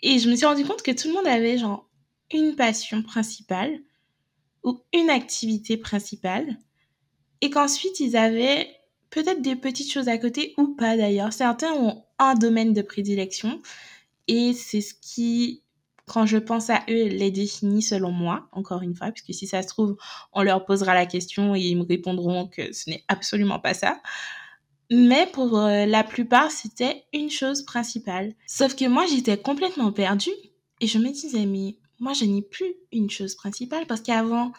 Et 0.03 0.19
je 0.19 0.29
me 0.29 0.37
suis 0.37 0.47
rendu 0.47 0.65
compte 0.65 0.83
que 0.83 0.91
tout 0.91 1.09
le 1.09 1.15
monde 1.15 1.27
avait 1.27 1.59
genre 1.59 1.89
une 2.33 2.57
passion 2.57 3.03
principale 3.03 3.79
ou 4.65 4.81
une 4.93 5.11
activité 5.11 5.77
principale 5.77 6.59
et 7.43 7.50
qu'ensuite 7.50 8.00
ils 8.00 8.17
avaient 8.17 8.69
peut-être 9.11 9.43
des 9.43 9.56
petites 9.56 9.93
choses 9.93 10.09
à 10.09 10.17
côté 10.17 10.55
ou 10.56 10.69
pas 10.69 10.97
d'ailleurs. 10.97 11.33
Certains 11.35 11.73
ont 11.73 12.03
un 12.19 12.35
domaine 12.35 12.73
de 12.73 12.81
prédilection 12.81 13.61
et 14.27 14.55
c'est 14.55 14.81
ce 14.81 14.94
qui, 14.94 15.62
quand 16.06 16.25
je 16.25 16.39
pense 16.39 16.71
à 16.71 16.83
eux, 16.89 17.09
les 17.09 17.31
définit 17.31 17.83
selon 17.83 18.11
moi, 18.11 18.49
encore 18.53 18.81
une 18.83 18.94
fois, 18.94 19.11
puisque 19.11 19.35
si 19.35 19.47
ça 19.47 19.62
se 19.62 19.69
trouve, 19.69 19.97
on 20.33 20.43
leur 20.43 20.65
posera 20.65 20.94
la 20.94 21.05
question 21.05 21.55
et 21.55 21.61
ils 21.61 21.77
me 21.77 21.85
répondront 21.85 22.47
que 22.47 22.73
ce 22.73 22.89
n'est 22.89 23.05
absolument 23.09 23.59
pas 23.59 23.75
ça. 23.75 24.00
Mais 24.91 25.27
pour 25.33 25.59
euh, 25.59 25.87
la 25.87 26.05
plupart, 26.05 26.50
c'était 26.50 27.05
une 27.12 27.31
chose 27.31 27.62
principale. 27.62 28.35
Sauf 28.47 28.77
que 28.77 28.87
moi, 28.87 29.05
j'étais 29.06 29.39
complètement 29.39 29.91
perdue 29.91 30.31
et 30.81 30.87
je 30.87 30.99
me 30.99 31.11
disais, 31.11 31.47
mais 31.47 31.77
moi, 31.99 32.12
je 32.12 32.25
n'ai 32.25 32.43
plus 32.43 32.75
une 32.93 33.11
chose 33.11 33.35
principale 33.35 33.87
parce 33.87 34.00
qu'avant, 34.00 34.53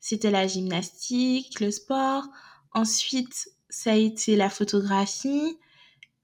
c'était 0.00 0.30
la 0.30 0.46
gymnastique, 0.46 1.60
le 1.60 1.70
sport. 1.70 2.24
Ensuite, 2.72 3.50
ça 3.68 3.92
a 3.92 3.96
été 3.96 4.36
la 4.36 4.50
photographie. 4.50 5.58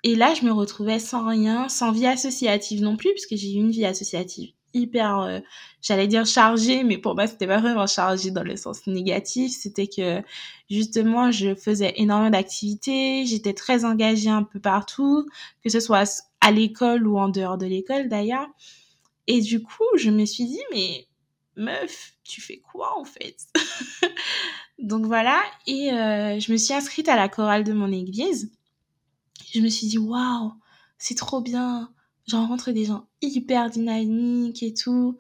Et 0.02 0.14
là, 0.16 0.34
je 0.34 0.44
me 0.44 0.52
retrouvais 0.52 0.98
sans 0.98 1.26
rien, 1.26 1.68
sans 1.68 1.92
vie 1.92 2.06
associative 2.06 2.82
non 2.82 2.96
plus, 2.96 3.10
puisque 3.12 3.36
j'ai 3.36 3.52
eu 3.52 3.56
une 3.56 3.70
vie 3.70 3.86
associative 3.86 4.52
hyper, 4.74 5.20
euh, 5.20 5.40
j'allais 5.80 6.06
dire 6.06 6.26
chargée, 6.26 6.84
mais 6.84 6.98
pour 6.98 7.14
moi, 7.14 7.26
c'était 7.26 7.46
pas 7.46 7.60
vraiment 7.60 7.86
chargé 7.86 8.30
dans 8.30 8.42
le 8.42 8.56
sens 8.56 8.86
négatif. 8.86 9.52
C'était 9.52 9.86
que, 9.86 10.20
justement, 10.68 11.30
je 11.30 11.54
faisais 11.54 11.94
énormément 11.96 12.30
d'activités, 12.30 13.24
j'étais 13.26 13.54
très 13.54 13.84
engagée 13.84 14.30
un 14.30 14.42
peu 14.42 14.60
partout, 14.60 15.26
que 15.62 15.70
ce 15.70 15.80
soit 15.80 16.24
à 16.40 16.50
l'école 16.50 17.06
ou 17.06 17.18
en 17.18 17.28
dehors 17.28 17.56
de 17.56 17.66
l'école 17.66 18.08
d'ailleurs. 18.08 18.48
Et 19.26 19.40
du 19.40 19.62
coup, 19.62 19.84
je 19.96 20.10
me 20.10 20.26
suis 20.26 20.44
dit, 20.44 20.60
mais 20.72 21.06
meuf, 21.56 22.14
tu 22.24 22.40
fais 22.40 22.58
quoi 22.58 22.98
en 22.98 23.04
fait? 23.04 23.36
Donc 24.78 25.06
voilà, 25.06 25.40
et 25.66 25.92
euh, 25.92 26.38
je 26.40 26.52
me 26.52 26.56
suis 26.56 26.74
inscrite 26.74 27.08
à 27.08 27.16
la 27.16 27.28
chorale 27.28 27.64
de 27.64 27.72
mon 27.72 27.92
église. 27.92 28.52
Je 29.52 29.60
me 29.60 29.68
suis 29.68 29.86
dit, 29.86 29.98
waouh, 29.98 30.52
c'est 30.98 31.16
trop 31.16 31.40
bien. 31.40 31.92
J'ai 32.26 32.36
rencontré 32.36 32.72
des 32.72 32.86
gens 32.86 33.06
hyper 33.20 33.70
dynamiques 33.70 34.62
et 34.62 34.74
tout. 34.74 35.16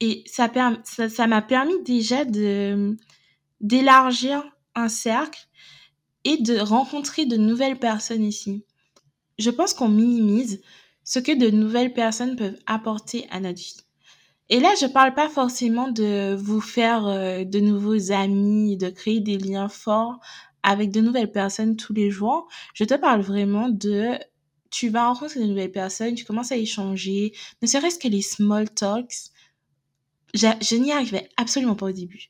Et 0.00 0.24
ça 0.26 0.48
m'a 0.48 0.82
ça, 0.84 1.42
permis 1.42 1.82
déjà 1.84 2.24
d'élargir 3.60 4.44
un 4.74 4.88
cercle 4.88 5.48
et 6.24 6.36
de 6.36 6.58
rencontrer 6.58 7.26
de 7.26 7.36
nouvelles 7.36 7.78
personnes 7.78 8.24
ici. 8.24 8.64
Je 9.38 9.50
pense 9.50 9.74
qu'on 9.74 9.88
minimise 9.88 10.60
ce 11.04 11.18
que 11.18 11.32
de 11.32 11.50
nouvelles 11.50 11.92
personnes 11.92 12.36
peuvent 12.36 12.58
apporter 12.66 13.26
à 13.30 13.40
notre 13.40 13.58
vie. 13.58 13.76
Et 14.52 14.60
là, 14.60 14.74
je 14.78 14.84
parle 14.84 15.14
pas 15.14 15.30
forcément 15.30 15.88
de 15.88 16.34
vous 16.34 16.60
faire 16.60 17.06
euh, 17.06 17.42
de 17.42 17.58
nouveaux 17.58 18.12
amis, 18.12 18.76
de 18.76 18.90
créer 18.90 19.18
des 19.18 19.38
liens 19.38 19.70
forts 19.70 20.20
avec 20.62 20.90
de 20.90 21.00
nouvelles 21.00 21.32
personnes 21.32 21.74
tous 21.74 21.94
les 21.94 22.10
jours. 22.10 22.48
Je 22.74 22.84
te 22.84 22.92
parle 22.92 23.22
vraiment 23.22 23.70
de 23.70 24.18
tu 24.68 24.90
vas 24.90 25.06
rencontrer 25.06 25.40
de 25.40 25.46
nouvelles 25.46 25.72
personnes, 25.72 26.14
tu 26.16 26.26
commences 26.26 26.52
à 26.52 26.58
échanger, 26.58 27.32
ne 27.62 27.66
serait-ce 27.66 27.98
que 27.98 28.08
les 28.08 28.20
small 28.20 28.68
talks. 28.68 29.30
Je, 30.34 30.76
n'y 30.76 30.92
arrivais 30.92 31.30
absolument 31.38 31.74
pas 31.74 31.86
au 31.86 31.92
début. 31.92 32.28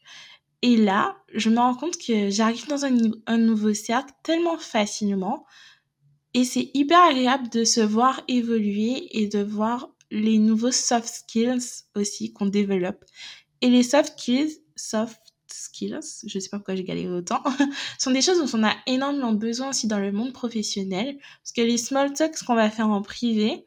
Et 0.62 0.76
là, 0.76 1.16
je 1.34 1.50
me 1.50 1.58
rends 1.58 1.74
compte 1.74 1.98
que 1.98 2.30
j'arrive 2.30 2.68
dans 2.68 2.84
un 2.84 3.38
nouveau 3.38 3.74
cercle 3.74 4.12
tellement 4.22 4.58
facilement. 4.58 5.44
Et 6.34 6.44
c'est 6.44 6.70
hyper 6.72 7.00
agréable 7.00 7.48
de 7.48 7.64
se 7.64 7.80
voir 7.80 8.22
évoluer 8.28 9.08
et 9.10 9.26
de 9.26 9.42
voir 9.42 9.91
les 10.12 10.38
nouveaux 10.38 10.70
soft 10.70 11.08
skills 11.08 11.84
aussi 11.96 12.32
qu'on 12.32 12.46
développe. 12.46 13.04
Et 13.62 13.70
les 13.70 13.82
soft 13.82 14.18
skills, 14.18 14.58
soft 14.76 15.20
skills, 15.50 16.00
je 16.26 16.38
sais 16.38 16.50
pas 16.50 16.58
pourquoi 16.58 16.76
j'ai 16.76 16.84
galéré 16.84 17.10
autant, 17.10 17.42
sont 17.98 18.10
des 18.10 18.20
choses 18.20 18.38
dont 18.38 18.58
on 18.58 18.64
a 18.64 18.74
énormément 18.86 19.32
besoin 19.32 19.70
aussi 19.70 19.86
dans 19.86 19.98
le 19.98 20.12
monde 20.12 20.32
professionnel. 20.32 21.18
Parce 21.42 21.52
que 21.52 21.62
les 21.62 21.78
small 21.78 22.12
talks 22.12 22.44
qu'on 22.44 22.54
va 22.54 22.70
faire 22.70 22.88
en 22.88 23.00
privé, 23.00 23.66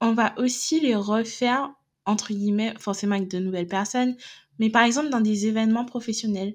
on 0.00 0.12
va 0.12 0.38
aussi 0.38 0.78
les 0.78 0.94
refaire, 0.94 1.70
entre 2.04 2.34
guillemets, 2.34 2.74
forcément 2.78 3.16
avec 3.16 3.28
de 3.28 3.38
nouvelles 3.38 3.66
personnes, 3.66 4.14
mais 4.58 4.68
par 4.68 4.82
exemple 4.82 5.08
dans 5.08 5.20
des 5.22 5.46
événements 5.46 5.86
professionnels. 5.86 6.54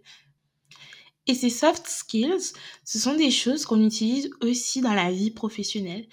Et 1.26 1.34
ces 1.34 1.50
soft 1.50 1.88
skills, 1.88 2.54
ce 2.84 3.00
sont 3.00 3.16
des 3.16 3.32
choses 3.32 3.66
qu'on 3.66 3.84
utilise 3.84 4.30
aussi 4.42 4.82
dans 4.82 4.94
la 4.94 5.10
vie 5.10 5.32
professionnelle 5.32 6.06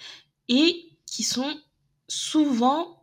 et 0.47 0.97
qui 1.05 1.23
sont 1.23 1.53
souvent 2.07 3.00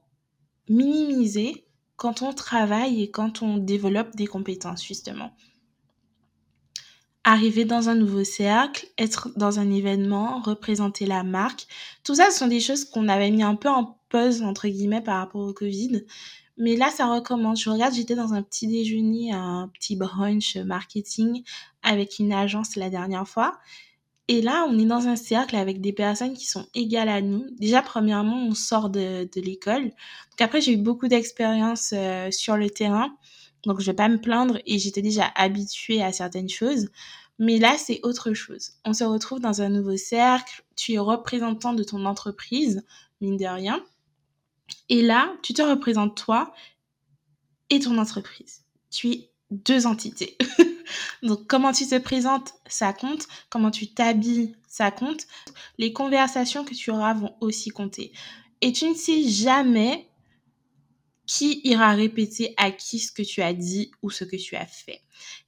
minimisées 0.69 1.65
quand 1.97 2.23
on 2.23 2.33
travaille 2.33 3.03
et 3.03 3.11
quand 3.11 3.43
on 3.43 3.59
développe 3.59 4.15
des 4.15 4.27
compétences, 4.27 4.85
justement. 4.85 5.33
Arriver 7.25 7.65
dans 7.65 7.89
un 7.89 7.95
nouveau 7.95 8.25
cercle, 8.25 8.87
être 8.97 9.31
dans 9.37 9.59
un 9.59 9.71
événement, 9.71 10.41
représenter 10.41 11.05
la 11.05 11.25
marque, 11.25 11.67
tout 12.05 12.15
ça, 12.15 12.31
ce 12.31 12.39
sont 12.39 12.47
des 12.47 12.61
choses 12.61 12.85
qu'on 12.85 13.09
avait 13.09 13.31
mis 13.31 13.43
un 13.43 13.57
peu 13.57 13.69
en 13.69 13.99
pause, 14.09 14.43
entre 14.43 14.69
guillemets, 14.69 15.03
par 15.03 15.19
rapport 15.19 15.47
au 15.47 15.53
Covid. 15.53 16.05
Mais 16.57 16.77
là, 16.77 16.91
ça 16.91 17.07
recommence. 17.07 17.63
Je 17.63 17.71
regarde, 17.71 17.95
j'étais 17.95 18.17
dans 18.17 18.35
un 18.35 18.43
petit 18.43 18.67
déjeuner, 18.67 19.33
un 19.33 19.71
petit 19.75 19.97
brunch 19.97 20.57
marketing 20.57 21.43
avec 21.83 22.19
une 22.19 22.33
agence 22.33 22.77
la 22.77 22.91
dernière 22.91 23.29
fois. 23.29 23.59
Et 24.31 24.43
là, 24.43 24.67
on 24.69 24.79
est 24.79 24.85
dans 24.85 25.09
un 25.09 25.17
cercle 25.17 25.57
avec 25.57 25.81
des 25.81 25.95
personnes 25.95 26.35
qui 26.35 26.47
sont 26.47 26.67
égales 26.75 27.09
à 27.09 27.23
nous. 27.23 27.47
Déjà, 27.59 27.81
premièrement, 27.81 28.47
on 28.47 28.55
sort 28.55 28.91
de, 28.91 29.29
l'école. 29.41 29.85
Donc 29.85 30.41
après, 30.41 30.61
j'ai 30.61 30.75
eu 30.75 30.77
beaucoup 30.77 31.09
d'expérience 31.09 31.95
euh, 31.97 32.31
sur 32.31 32.59
le 32.59 32.69
terrain. 32.69 33.17
Donc, 33.65 33.81
je 33.81 33.87
vais 33.87 33.97
pas 33.97 34.09
me 34.09 34.21
plaindre 34.21 34.59
et 34.67 34.79
j'étais 34.79 35.01
déjà 35.01 35.33
habituée 35.35 36.03
à 36.03 36.13
certaines 36.13 36.51
choses. 36.51 36.89
Mais 37.39 37.59
là, 37.59 37.77
c'est 37.79 38.01
autre 38.03 38.35
chose. 38.35 38.73
On 38.85 38.93
se 38.93 39.05
retrouve 39.05 39.41
dans 39.41 39.63
un 39.63 39.71
nouveau 39.71 39.97
cercle. 39.97 40.63
Tu 40.77 40.93
es 40.93 40.99
représentant 40.99 41.73
de 41.73 41.83
ton 41.83 42.05
entreprise, 42.05 42.85
mine 43.21 43.39
de 43.39 43.47
rien. 43.47 43.83
Et 44.91 45.03
là, 45.03 45.33
tu 45.43 45.55
te 45.55 45.63
représentes 45.63 46.17
toi 46.17 46.53
et 47.71 47.79
ton 47.81 47.97
entreprise. 47.97 48.65
Tu 48.91 49.11
es 49.11 49.31
deux 49.51 49.87
entités. 49.87 50.37
Donc, 51.23 51.47
comment 51.47 51.73
tu 51.73 51.87
te 51.87 51.99
présentes, 51.99 52.53
ça 52.67 52.93
compte. 52.93 53.27
Comment 53.51 53.71
tu 53.71 53.93
t'habilles, 53.93 54.55
ça 54.69 54.91
compte. 54.91 55.27
Les 55.79 55.93
conversations 55.93 56.65
que 56.65 56.75
tu 56.75 56.91
auras 56.91 57.15
vont 57.15 57.35
aussi 57.41 57.71
compter. 57.71 58.13
Et 58.61 58.73
tu 58.73 58.89
ne 58.89 58.95
sais 58.95 59.23
jamais 59.29 60.09
qui 61.27 61.61
ira 61.65 61.93
répéter 61.93 62.55
à 62.57 62.71
qui 62.71 62.99
ce 62.99 63.13
que 63.13 63.23
tu 63.23 63.43
as 63.43 63.53
dit 63.53 63.91
ou 64.03 64.11
ce 64.11 64.25
que 64.25 64.37
tu 64.37 64.57
as 64.57 64.67
fait. 64.67 65.03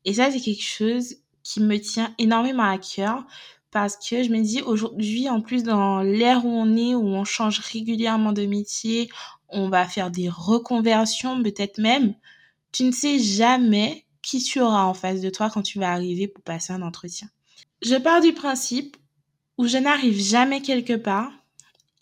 Et 0.04 0.14
ça, 0.14 0.30
c'est 0.30 0.40
quelque 0.40 0.62
chose 0.62 1.16
qui 1.42 1.60
me 1.60 1.78
tient 1.78 2.14
énormément 2.18 2.70
à 2.70 2.78
cœur 2.78 3.24
parce 3.70 3.96
que 3.96 4.22
je 4.22 4.30
me 4.30 4.42
dis 4.42 4.62
aujourd'hui, 4.62 5.28
en 5.28 5.40
plus 5.40 5.62
dans 5.62 6.02
l'ère 6.02 6.44
où 6.44 6.50
on 6.50 6.76
est, 6.76 6.94
où 6.94 7.06
on 7.06 7.24
change 7.24 7.60
régulièrement 7.60 8.32
de 8.32 8.44
métier, 8.44 9.08
on 9.48 9.68
va 9.68 9.86
faire 9.86 10.10
des 10.10 10.28
reconversions 10.28 11.42
peut-être 11.42 11.78
même, 11.78 12.14
tu 12.72 12.84
ne 12.84 12.92
sais 12.92 13.18
jamais 13.18 14.04
qui 14.22 14.42
tu 14.42 14.60
auras 14.60 14.84
en 14.84 14.94
face 14.94 15.20
de 15.20 15.30
toi 15.30 15.50
quand 15.50 15.62
tu 15.62 15.78
vas 15.78 15.92
arriver 15.92 16.28
pour 16.28 16.42
passer 16.42 16.72
un 16.72 16.82
entretien. 16.82 17.28
Je 17.82 17.96
pars 17.96 18.20
du 18.20 18.32
principe 18.32 18.96
où 19.58 19.66
je 19.66 19.78
n'arrive 19.78 20.20
jamais 20.20 20.60
quelque 20.60 20.96
part 20.96 21.32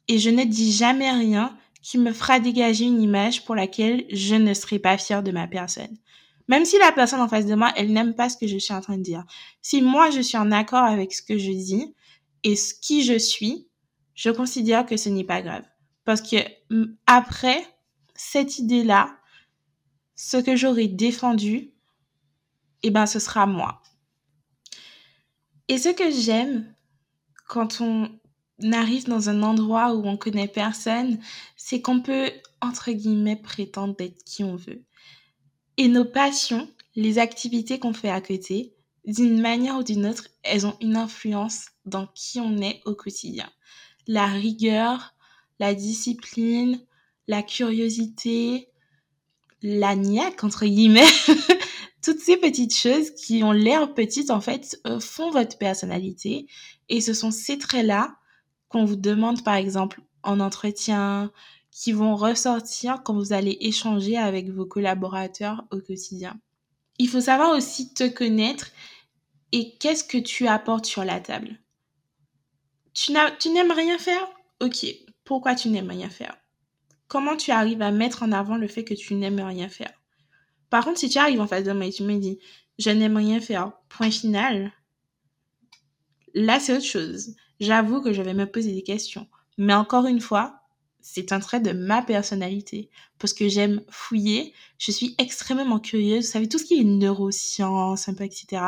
et 0.08 0.18
je 0.18 0.30
ne 0.30 0.44
dis 0.44 0.72
jamais 0.72 1.10
rien 1.10 1.56
qui 1.82 1.98
me 1.98 2.12
fera 2.12 2.40
dégager 2.40 2.84
une 2.84 3.00
image 3.00 3.44
pour 3.44 3.54
laquelle 3.54 4.04
je 4.10 4.34
ne 4.34 4.54
serai 4.54 4.78
pas 4.78 4.98
fière 4.98 5.22
de 5.22 5.30
ma 5.30 5.46
personne. 5.46 5.96
Même 6.48 6.64
si 6.64 6.78
la 6.78 6.92
personne 6.92 7.20
en 7.20 7.28
face 7.28 7.46
de 7.46 7.54
moi, 7.54 7.72
elle 7.76 7.92
n'aime 7.92 8.14
pas 8.14 8.28
ce 8.28 8.37
que 8.37 8.46
je 8.46 8.58
suis 8.58 8.75
en 8.75 8.80
train 8.80 8.96
de 8.96 9.02
dire. 9.02 9.25
Si 9.60 9.82
moi, 9.82 10.10
je 10.10 10.20
suis 10.20 10.38
en 10.38 10.50
accord 10.50 10.84
avec 10.84 11.12
ce 11.12 11.22
que 11.22 11.38
je 11.38 11.50
dis 11.50 11.94
et 12.42 12.56
ce 12.56 12.75
qui 12.75 13.04
je 13.04 13.18
suis, 13.18 13.68
je 14.14 14.30
considère 14.30 14.87
que 14.87 14.96
ce 14.96 15.10
n'est 15.10 15.25
pas 15.25 15.42
grave. 15.42 15.64
Parce 16.04 16.22
que 16.22 16.38
après 17.06 17.62
cette 18.14 18.58
idée-là, 18.58 19.14
ce 20.16 20.38
que 20.38 20.56
j'aurais 20.56 20.88
défendu, 20.88 21.70
eh 22.82 22.90
ben, 22.90 23.06
ce 23.06 23.18
sera 23.18 23.47
moi. 23.47 23.82
Et 25.68 25.78
ce 25.78 25.90
que 25.90 26.11
j'aime 26.11 26.75
quand 27.47 27.80
on 27.80 28.11
arrive 28.73 29.08
dans 29.08 29.28
un 29.28 29.42
endroit 29.42 29.94
où 29.94 30.06
on 30.06 30.16
connaît 30.16 30.49
personne, 30.49 31.18
c'est 31.56 31.80
qu'on 31.80 32.00
peut, 32.00 32.30
entre 32.61 32.92
guillemets, 32.92 33.37
prétendre 33.37 33.97
d'être 33.97 34.23
qui 34.25 34.44
on 34.44 34.56
veut. 34.56 34.85
Et 35.76 35.88
nos 35.88 36.04
passions, 36.04 36.68
les 36.97 37.18
activités 37.18 37.78
qu'on 37.78 37.92
fait 37.92 38.11
à 38.11 38.20
côté, 38.20 38.75
d'une 39.04 39.40
manière 39.40 39.78
ou 39.78 39.82
d'une 39.82 40.06
autre, 40.06 40.28
elles 40.42 40.66
ont 40.66 40.76
une 40.80 40.97
influence 40.97 41.66
dans 41.87 42.06
qui 42.14 42.40
on 42.40 42.58
est 42.58 42.82
au 42.85 42.94
quotidien. 42.94 43.49
La 44.06 44.26
rigueur, 44.26 45.14
la 45.61 45.75
discipline, 45.75 46.80
la 47.26 47.42
curiosité, 47.42 48.68
la 49.62 49.97
niaque, 49.97 50.44
entre 50.44 50.66
guillemets, 50.66 51.06
toutes 52.02 52.20
ces 52.20 52.36
petites 52.36 52.74
choses 52.74 53.10
qui 53.10 53.42
ont 53.42 53.52
l'air 53.52 53.94
petites, 53.94 54.30
en 54.30 54.40
fait, 54.40 54.80
euh, 54.86 55.00
font 55.00 55.30
votre 55.30 55.58
personnalité. 55.58 56.46
Et 56.88 57.00
ce 57.00 57.12
sont 57.12 57.30
ces 57.30 57.58
traits-là 57.58 58.16
qu'on 58.68 58.84
vous 58.84 58.96
demande, 58.96 59.42
par 59.44 59.54
exemple, 59.54 60.00
en 60.22 60.40
entretien, 60.40 61.32
qui 61.70 61.92
vont 61.92 62.16
ressortir 62.16 63.02
quand 63.04 63.14
vous 63.14 63.32
allez 63.32 63.56
échanger 63.60 64.16
avec 64.16 64.50
vos 64.50 64.66
collaborateurs 64.66 65.64
au 65.70 65.78
quotidien. 65.78 66.40
Il 66.98 67.08
faut 67.08 67.20
savoir 67.20 67.56
aussi 67.56 67.94
te 67.94 68.08
connaître 68.08 68.70
et 69.52 69.76
qu'est-ce 69.78 70.04
que 70.04 70.18
tu 70.18 70.48
apportes 70.48 70.86
sur 70.86 71.04
la 71.04 71.20
table. 71.20 71.58
Tu 72.92 73.12
n'aimes 73.12 73.70
rien 73.70 73.98
faire? 73.98 74.28
Ok, 74.60 74.86
pourquoi 75.24 75.54
tu 75.54 75.68
n'aimes 75.68 75.90
rien 75.90 76.10
faire? 76.10 76.36
Comment 77.06 77.36
tu 77.36 77.52
arrives 77.52 77.82
à 77.82 77.92
mettre 77.92 78.24
en 78.24 78.32
avant 78.32 78.56
le 78.56 78.66
fait 78.66 78.84
que 78.84 78.94
tu 78.94 79.14
n'aimes 79.14 79.40
rien 79.40 79.68
faire? 79.68 79.97
Par 80.70 80.84
contre, 80.84 80.98
si 80.98 81.08
tu 81.08 81.18
arrives 81.18 81.40
en 81.40 81.46
face 81.46 81.64
de 81.64 81.72
moi 81.72 81.87
et 81.87 81.92
tu 81.92 82.02
me 82.02 82.16
dis, 82.16 82.38
je 82.78 82.90
n'aime 82.90 83.16
rien 83.16 83.40
faire, 83.40 83.72
point 83.88 84.10
final, 84.10 84.72
là, 86.34 86.60
c'est 86.60 86.75
autre 86.75 86.84
chose. 86.84 87.34
J'avoue 87.60 88.00
que 88.00 88.12
je 88.12 88.22
vais 88.22 88.34
me 88.34 88.46
poser 88.46 88.72
des 88.72 88.82
questions. 88.82 89.26
Mais 89.56 89.75
encore 89.75 90.06
une 90.06 90.20
fois, 90.20 90.60
c'est 91.00 91.32
un 91.32 91.40
trait 91.40 91.60
de 91.60 91.72
ma 91.72 92.02
personnalité. 92.02 92.90
Parce 93.18 93.32
que 93.32 93.48
j'aime 93.48 93.82
fouiller, 93.88 94.52
je 94.78 94.92
suis 94.92 95.14
extrêmement 95.18 95.80
curieuse. 95.80 96.26
Vous 96.26 96.32
savez, 96.32 96.48
tout 96.48 96.58
ce 96.58 96.64
qui 96.64 96.80
est 96.80 96.84
neurosciences, 96.84 98.08
un 98.08 98.14
peu, 98.14 98.25
etc. 98.25 98.62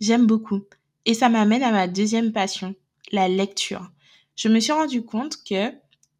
J'aime 0.00 0.26
beaucoup. 0.26 0.62
Et 1.04 1.14
ça 1.14 1.28
m'amène 1.28 1.62
à 1.62 1.72
ma 1.72 1.88
deuxième 1.88 2.32
passion, 2.32 2.74
la 3.10 3.28
lecture. 3.28 3.90
Je 4.36 4.48
me 4.48 4.60
suis 4.60 4.72
rendu 4.72 5.02
compte 5.02 5.42
que 5.42 5.72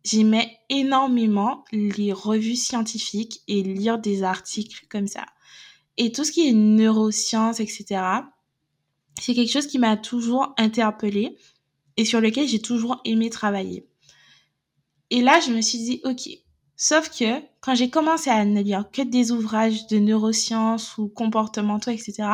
j'aimais 0.08 0.58
énormément 0.68 1.64
les 1.72 2.12
revues 2.12 2.56
scientifiques 2.56 3.42
et 3.48 3.62
lire 3.62 3.98
des 3.98 4.22
articles 4.22 4.86
comme 4.88 5.06
ça. 5.06 5.26
Et 5.96 6.12
tout 6.12 6.24
ce 6.24 6.32
qui 6.32 6.48
est 6.48 6.52
neurosciences, 6.52 7.60
etc., 7.60 8.00
c'est 9.20 9.34
quelque 9.34 9.50
chose 9.50 9.66
qui 9.66 9.78
m'a 9.78 9.96
toujours 9.96 10.54
interpellée 10.56 11.36
et 11.96 12.04
sur 12.04 12.20
lequel 12.20 12.46
j'ai 12.46 12.60
toujours 12.60 13.00
aimé 13.04 13.30
travailler. 13.30 13.86
Et 15.10 15.20
là, 15.20 15.40
je 15.40 15.52
me 15.52 15.60
suis 15.60 15.78
dit, 15.78 16.00
ok. 16.04 16.28
Sauf 16.76 17.10
que 17.10 17.42
quand 17.60 17.74
j'ai 17.74 17.90
commencé 17.90 18.30
à 18.30 18.44
ne 18.44 18.62
lire 18.62 18.88
que 18.92 19.02
des 19.02 19.32
ouvrages 19.32 19.88
de 19.88 19.98
neurosciences 19.98 20.96
ou 20.96 21.08
comportementaux, 21.08 21.90
etc., 21.90 22.28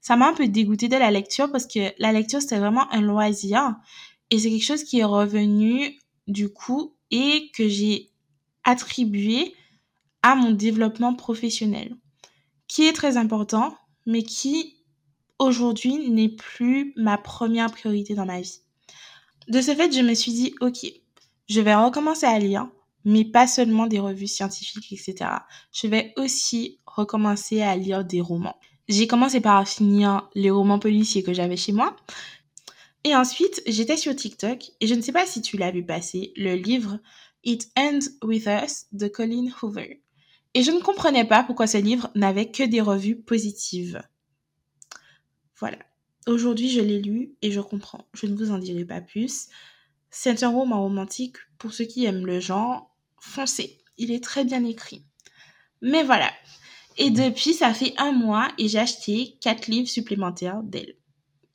ça 0.00 0.16
m'a 0.16 0.28
un 0.28 0.32
peu 0.32 0.48
dégoûté 0.48 0.88
de 0.88 0.96
la 0.96 1.10
lecture 1.10 1.52
parce 1.52 1.66
que 1.66 1.92
la 1.98 2.10
lecture, 2.10 2.40
c'était 2.40 2.58
vraiment 2.58 2.90
un 2.94 3.02
loisir. 3.02 3.76
Et 4.30 4.38
c'est 4.38 4.48
quelque 4.48 4.64
chose 4.64 4.84
qui 4.84 5.00
est 5.00 5.04
revenu, 5.04 5.98
du 6.28 6.48
coup, 6.48 6.94
et 7.10 7.50
que 7.54 7.68
j'ai 7.68 8.10
attribué 8.64 9.54
à 10.22 10.34
mon 10.34 10.50
développement 10.50 11.14
professionnel, 11.14 11.96
qui 12.68 12.86
est 12.86 12.92
très 12.92 13.16
important, 13.16 13.74
mais 14.06 14.22
qui 14.22 14.76
aujourd'hui 15.38 16.10
n'est 16.10 16.28
plus 16.28 16.92
ma 16.96 17.16
première 17.18 17.70
priorité 17.70 18.14
dans 18.14 18.26
ma 18.26 18.40
vie. 18.40 18.60
De 19.48 19.60
ce 19.60 19.74
fait, 19.74 19.92
je 19.92 20.02
me 20.02 20.14
suis 20.14 20.32
dit, 20.32 20.54
ok, 20.60 20.86
je 21.48 21.60
vais 21.60 21.74
recommencer 21.74 22.26
à 22.26 22.38
lire, 22.38 22.68
mais 23.04 23.24
pas 23.24 23.46
seulement 23.46 23.86
des 23.86 23.98
revues 23.98 24.28
scientifiques, 24.28 24.92
etc. 24.92 25.30
Je 25.72 25.86
vais 25.86 26.12
aussi 26.16 26.78
recommencer 26.86 27.62
à 27.62 27.74
lire 27.76 28.04
des 28.04 28.20
romans. 28.20 28.56
J'ai 28.88 29.06
commencé 29.06 29.40
par 29.40 29.66
finir 29.66 30.28
les 30.34 30.50
romans 30.50 30.78
policiers 30.78 31.22
que 31.22 31.32
j'avais 31.32 31.56
chez 31.56 31.72
moi, 31.72 31.96
et 33.04 33.14
ensuite, 33.16 33.62
j'étais 33.66 33.96
sur 33.96 34.14
TikTok 34.14 34.70
et 34.80 34.86
je 34.86 34.94
ne 34.94 35.00
sais 35.00 35.12
pas 35.12 35.26
si 35.26 35.40
tu 35.40 35.56
l'as 35.56 35.70
vu 35.70 35.84
passer, 35.84 36.32
le 36.36 36.54
livre 36.54 36.98
It 37.44 37.70
Ends 37.76 38.00
With 38.22 38.46
Us 38.46 38.86
de 38.92 39.08
Colin 39.08 39.48
Hoover. 39.62 40.02
Et 40.52 40.62
je 40.62 40.70
ne 40.70 40.80
comprenais 40.80 41.24
pas 41.24 41.42
pourquoi 41.42 41.66
ce 41.66 41.78
livre 41.78 42.10
n'avait 42.14 42.50
que 42.50 42.62
des 42.62 42.80
revues 42.80 43.16
positives. 43.16 44.02
Voilà. 45.58 45.78
Aujourd'hui, 46.26 46.68
je 46.68 46.80
l'ai 46.80 47.00
lu 47.00 47.34
et 47.40 47.50
je 47.52 47.60
comprends. 47.60 48.06
Je 48.12 48.26
ne 48.26 48.36
vous 48.36 48.50
en 48.50 48.58
dirai 48.58 48.84
pas 48.84 49.00
plus. 49.00 49.48
C'est 50.10 50.42
un 50.42 50.50
roman 50.50 50.82
romantique 50.82 51.36
pour 51.58 51.72
ceux 51.72 51.84
qui 51.84 52.04
aiment 52.04 52.26
le 52.26 52.40
genre. 52.40 52.94
Foncez. 53.20 53.78
Il 53.96 54.12
est 54.12 54.22
très 54.22 54.44
bien 54.44 54.64
écrit. 54.64 55.04
Mais 55.80 56.02
voilà. 56.02 56.30
Et 56.98 57.10
depuis, 57.10 57.54
ça 57.54 57.72
fait 57.72 57.94
un 57.96 58.12
mois 58.12 58.48
et 58.58 58.68
j'ai 58.68 58.78
acheté 58.78 59.38
quatre 59.40 59.68
livres 59.68 59.88
supplémentaires 59.88 60.62
d'elle. 60.62 60.96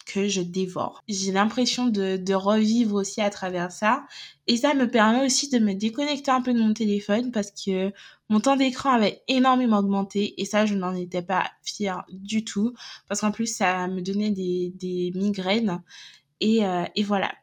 Que 0.06 0.28
je 0.28 0.42
dévore. 0.42 1.04
J'ai 1.08 1.32
l'impression 1.32 1.88
de, 1.88 2.18
de 2.18 2.34
revivre 2.34 2.96
aussi 2.96 3.22
à 3.22 3.30
travers 3.30 3.72
ça. 3.72 4.06
Et 4.48 4.58
ça 4.58 4.74
me 4.74 4.90
permet 4.90 5.26
aussi 5.26 5.50
de 5.50 5.60
me 5.60 5.74
déconnecter 5.74 6.32
un 6.32 6.42
peu 6.42 6.54
de 6.54 6.60
mon 6.60 6.74
téléphone 6.74 7.32
parce 7.32 7.52
que 7.52 7.92
mon 8.30 8.40
temps 8.40 8.56
d'écran 8.56 8.92
avait 8.92 9.24
énormément 9.28 9.80
augmenté 9.80 10.40
et 10.40 10.46
ça, 10.46 10.66
je 10.66 10.76
n'en 10.76 10.96
étais 10.96 11.24
pas 11.24 11.50
fière 11.64 12.06
du 12.10 12.44
tout 12.44 12.74
parce 13.08 13.22
qu'en 13.22 13.32
plus, 13.32 13.48
ça 13.48 13.88
me 13.88 14.02
donnait 14.02 14.32
des, 14.32 14.72
des 14.76 15.12
migraines. 15.16 15.82
Et, 16.40 16.66
euh, 16.66 16.86
et 16.96 17.04
voilà. 17.04 17.34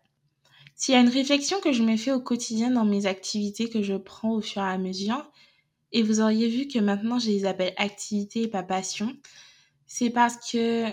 S'il 0.77 0.95
y 0.95 0.97
a 0.97 1.01
une 1.01 1.09
réflexion 1.09 1.61
que 1.61 1.73
je 1.73 1.83
me 1.83 1.97
fais 1.97 2.13
au 2.13 2.21
quotidien 2.21 2.71
dans 2.71 2.85
mes 2.85 3.07
activités 3.07 3.69
que 3.69 3.83
je 3.83 3.95
prends 3.95 4.33
au 4.33 4.41
fur 4.41 4.63
et 4.63 4.67
à 4.67 4.79
mesure, 4.79 5.31
et 5.93 6.03
vous 6.03 6.21
auriez 6.21 6.49
vu 6.49 6.67
que 6.67 6.79
maintenant 6.79 7.19
je 7.19 7.29
les 7.29 7.45
appelle 7.45 7.75
activités 7.77 8.43
et 8.43 8.49
pas 8.49 8.63
passion, 8.63 9.15
c'est 9.87 10.11
parce 10.11 10.37
que 10.51 10.87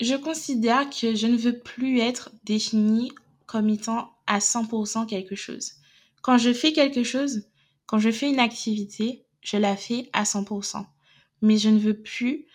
je 0.00 0.14
considère 0.14 0.88
que 0.88 1.14
je 1.14 1.26
ne 1.26 1.36
veux 1.36 1.58
plus 1.58 2.00
être 2.00 2.30
définie 2.44 3.12
comme 3.46 3.68
étant 3.68 4.12
à 4.26 4.38
100% 4.38 5.06
quelque 5.06 5.34
chose. 5.34 5.74
Quand 6.22 6.38
je 6.38 6.52
fais 6.52 6.72
quelque 6.72 7.04
chose, 7.04 7.48
quand 7.86 7.98
je 7.98 8.10
fais 8.10 8.30
une 8.30 8.38
activité, 8.38 9.24
je 9.42 9.56
la 9.56 9.76
fais 9.76 10.08
à 10.12 10.24
100%. 10.24 10.86
Mais 11.42 11.58
je 11.58 11.68
ne 11.68 11.78
veux 11.78 12.00
plus 12.00 12.46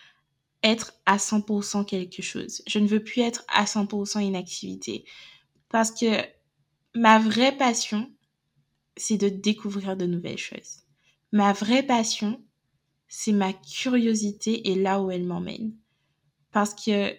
être 0.64 0.94
à 1.06 1.18
100% 1.18 1.86
quelque 1.86 2.22
chose. 2.22 2.64
Je 2.68 2.80
ne 2.80 2.88
veux 2.88 3.04
plus 3.04 3.22
être 3.22 3.46
à 3.54 3.66
100% 3.66 4.26
une 4.26 4.36
activité. 4.36 5.06
Parce 5.70 5.92
que 5.92 6.22
ma 6.96 7.20
vraie 7.20 7.56
passion, 7.56 8.10
c'est 8.98 9.18
de 9.18 9.30
découvrir 9.30 9.98
de 9.98 10.06
nouvelles 10.06 10.38
choses. 10.38 10.84
Ma 11.32 11.54
vraie 11.54 11.84
passion, 11.84 12.42
c'est 13.08 13.34
ma 13.34 13.54
curiosité 13.54 14.72
et 14.72 14.76
là 14.76 15.02
où 15.02 15.12
elle 15.12 15.26
m'emmène. 15.26 15.76
Parce 16.52 16.74
que 16.74 17.14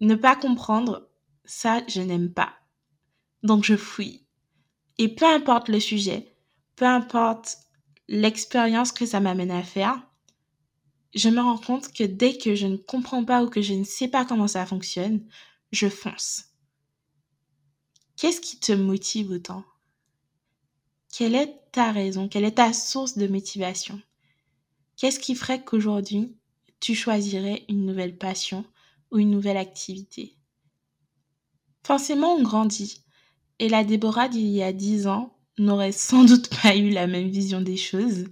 ne 0.00 0.14
pas 0.14 0.36
comprendre, 0.36 1.08
ça, 1.44 1.82
je 1.88 2.00
n'aime 2.00 2.32
pas. 2.32 2.54
Donc 3.42 3.64
je 3.64 3.76
fouille. 3.76 4.24
Et 4.98 5.14
peu 5.14 5.26
importe 5.26 5.68
le 5.68 5.80
sujet, 5.80 6.36
peu 6.76 6.86
importe 6.86 7.58
l'expérience 8.08 8.92
que 8.92 9.06
ça 9.06 9.20
m'amène 9.20 9.50
à 9.50 9.62
faire, 9.62 10.02
je 11.14 11.28
me 11.28 11.40
rends 11.40 11.58
compte 11.58 11.92
que 11.92 12.04
dès 12.04 12.38
que 12.38 12.54
je 12.54 12.66
ne 12.66 12.76
comprends 12.76 13.24
pas 13.24 13.42
ou 13.42 13.48
que 13.48 13.62
je 13.62 13.74
ne 13.74 13.84
sais 13.84 14.08
pas 14.08 14.24
comment 14.24 14.48
ça 14.48 14.66
fonctionne, 14.66 15.26
je 15.72 15.88
fonce. 15.88 16.44
Qu'est-ce 18.16 18.40
qui 18.40 18.60
te 18.60 18.72
motive 18.72 19.30
autant? 19.30 19.64
Quelle 21.12 21.34
est 21.34 21.60
ta 21.72 21.90
raison? 21.90 22.28
Quelle 22.28 22.44
est 22.44 22.56
ta 22.56 22.72
source 22.72 23.16
de 23.16 23.26
motivation? 23.26 24.00
Qu'est-ce 24.96 25.18
qui 25.18 25.34
ferait 25.34 25.64
qu'aujourd'hui, 25.64 26.36
tu 26.78 26.94
choisirais 26.94 27.64
une 27.68 27.86
nouvelle 27.86 28.16
passion? 28.16 28.64
Ou 29.10 29.18
une 29.18 29.30
nouvelle 29.30 29.56
activité 29.56 30.36
Forcément, 31.84 32.34
on 32.34 32.42
grandit. 32.42 33.02
Et 33.58 33.68
la 33.68 33.84
Déborah 33.84 34.28
d'il 34.28 34.48
y 34.48 34.62
a 34.62 34.72
dix 34.72 35.06
ans 35.06 35.36
n'aurait 35.58 35.92
sans 35.92 36.24
doute 36.24 36.48
pas 36.62 36.76
eu 36.76 36.90
la 36.90 37.06
même 37.06 37.28
vision 37.28 37.60
des 37.60 37.76
choses 37.76 38.26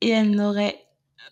et 0.00 0.08
elle 0.08 0.30
n'aurait 0.30 0.86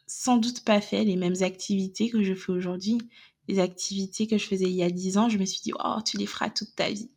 sans 0.06 0.38
doute 0.38 0.64
pas 0.64 0.80
fait 0.80 1.04
les 1.04 1.16
mêmes 1.16 1.42
activités 1.42 2.08
que 2.08 2.22
je 2.22 2.34
fais 2.34 2.52
aujourd'hui. 2.52 2.98
Les 3.46 3.60
activités 3.60 4.26
que 4.26 4.38
je 4.38 4.46
faisais 4.46 4.66
il 4.66 4.74
y 4.74 4.82
a 4.82 4.90
dix 4.90 5.16
ans, 5.18 5.28
je 5.28 5.38
me 5.38 5.44
suis 5.44 5.60
dit, 5.62 5.72
oh, 5.82 5.98
tu 6.04 6.18
les 6.18 6.26
feras 6.26 6.50
toute 6.50 6.74
ta 6.74 6.90
vie. 6.90 7.10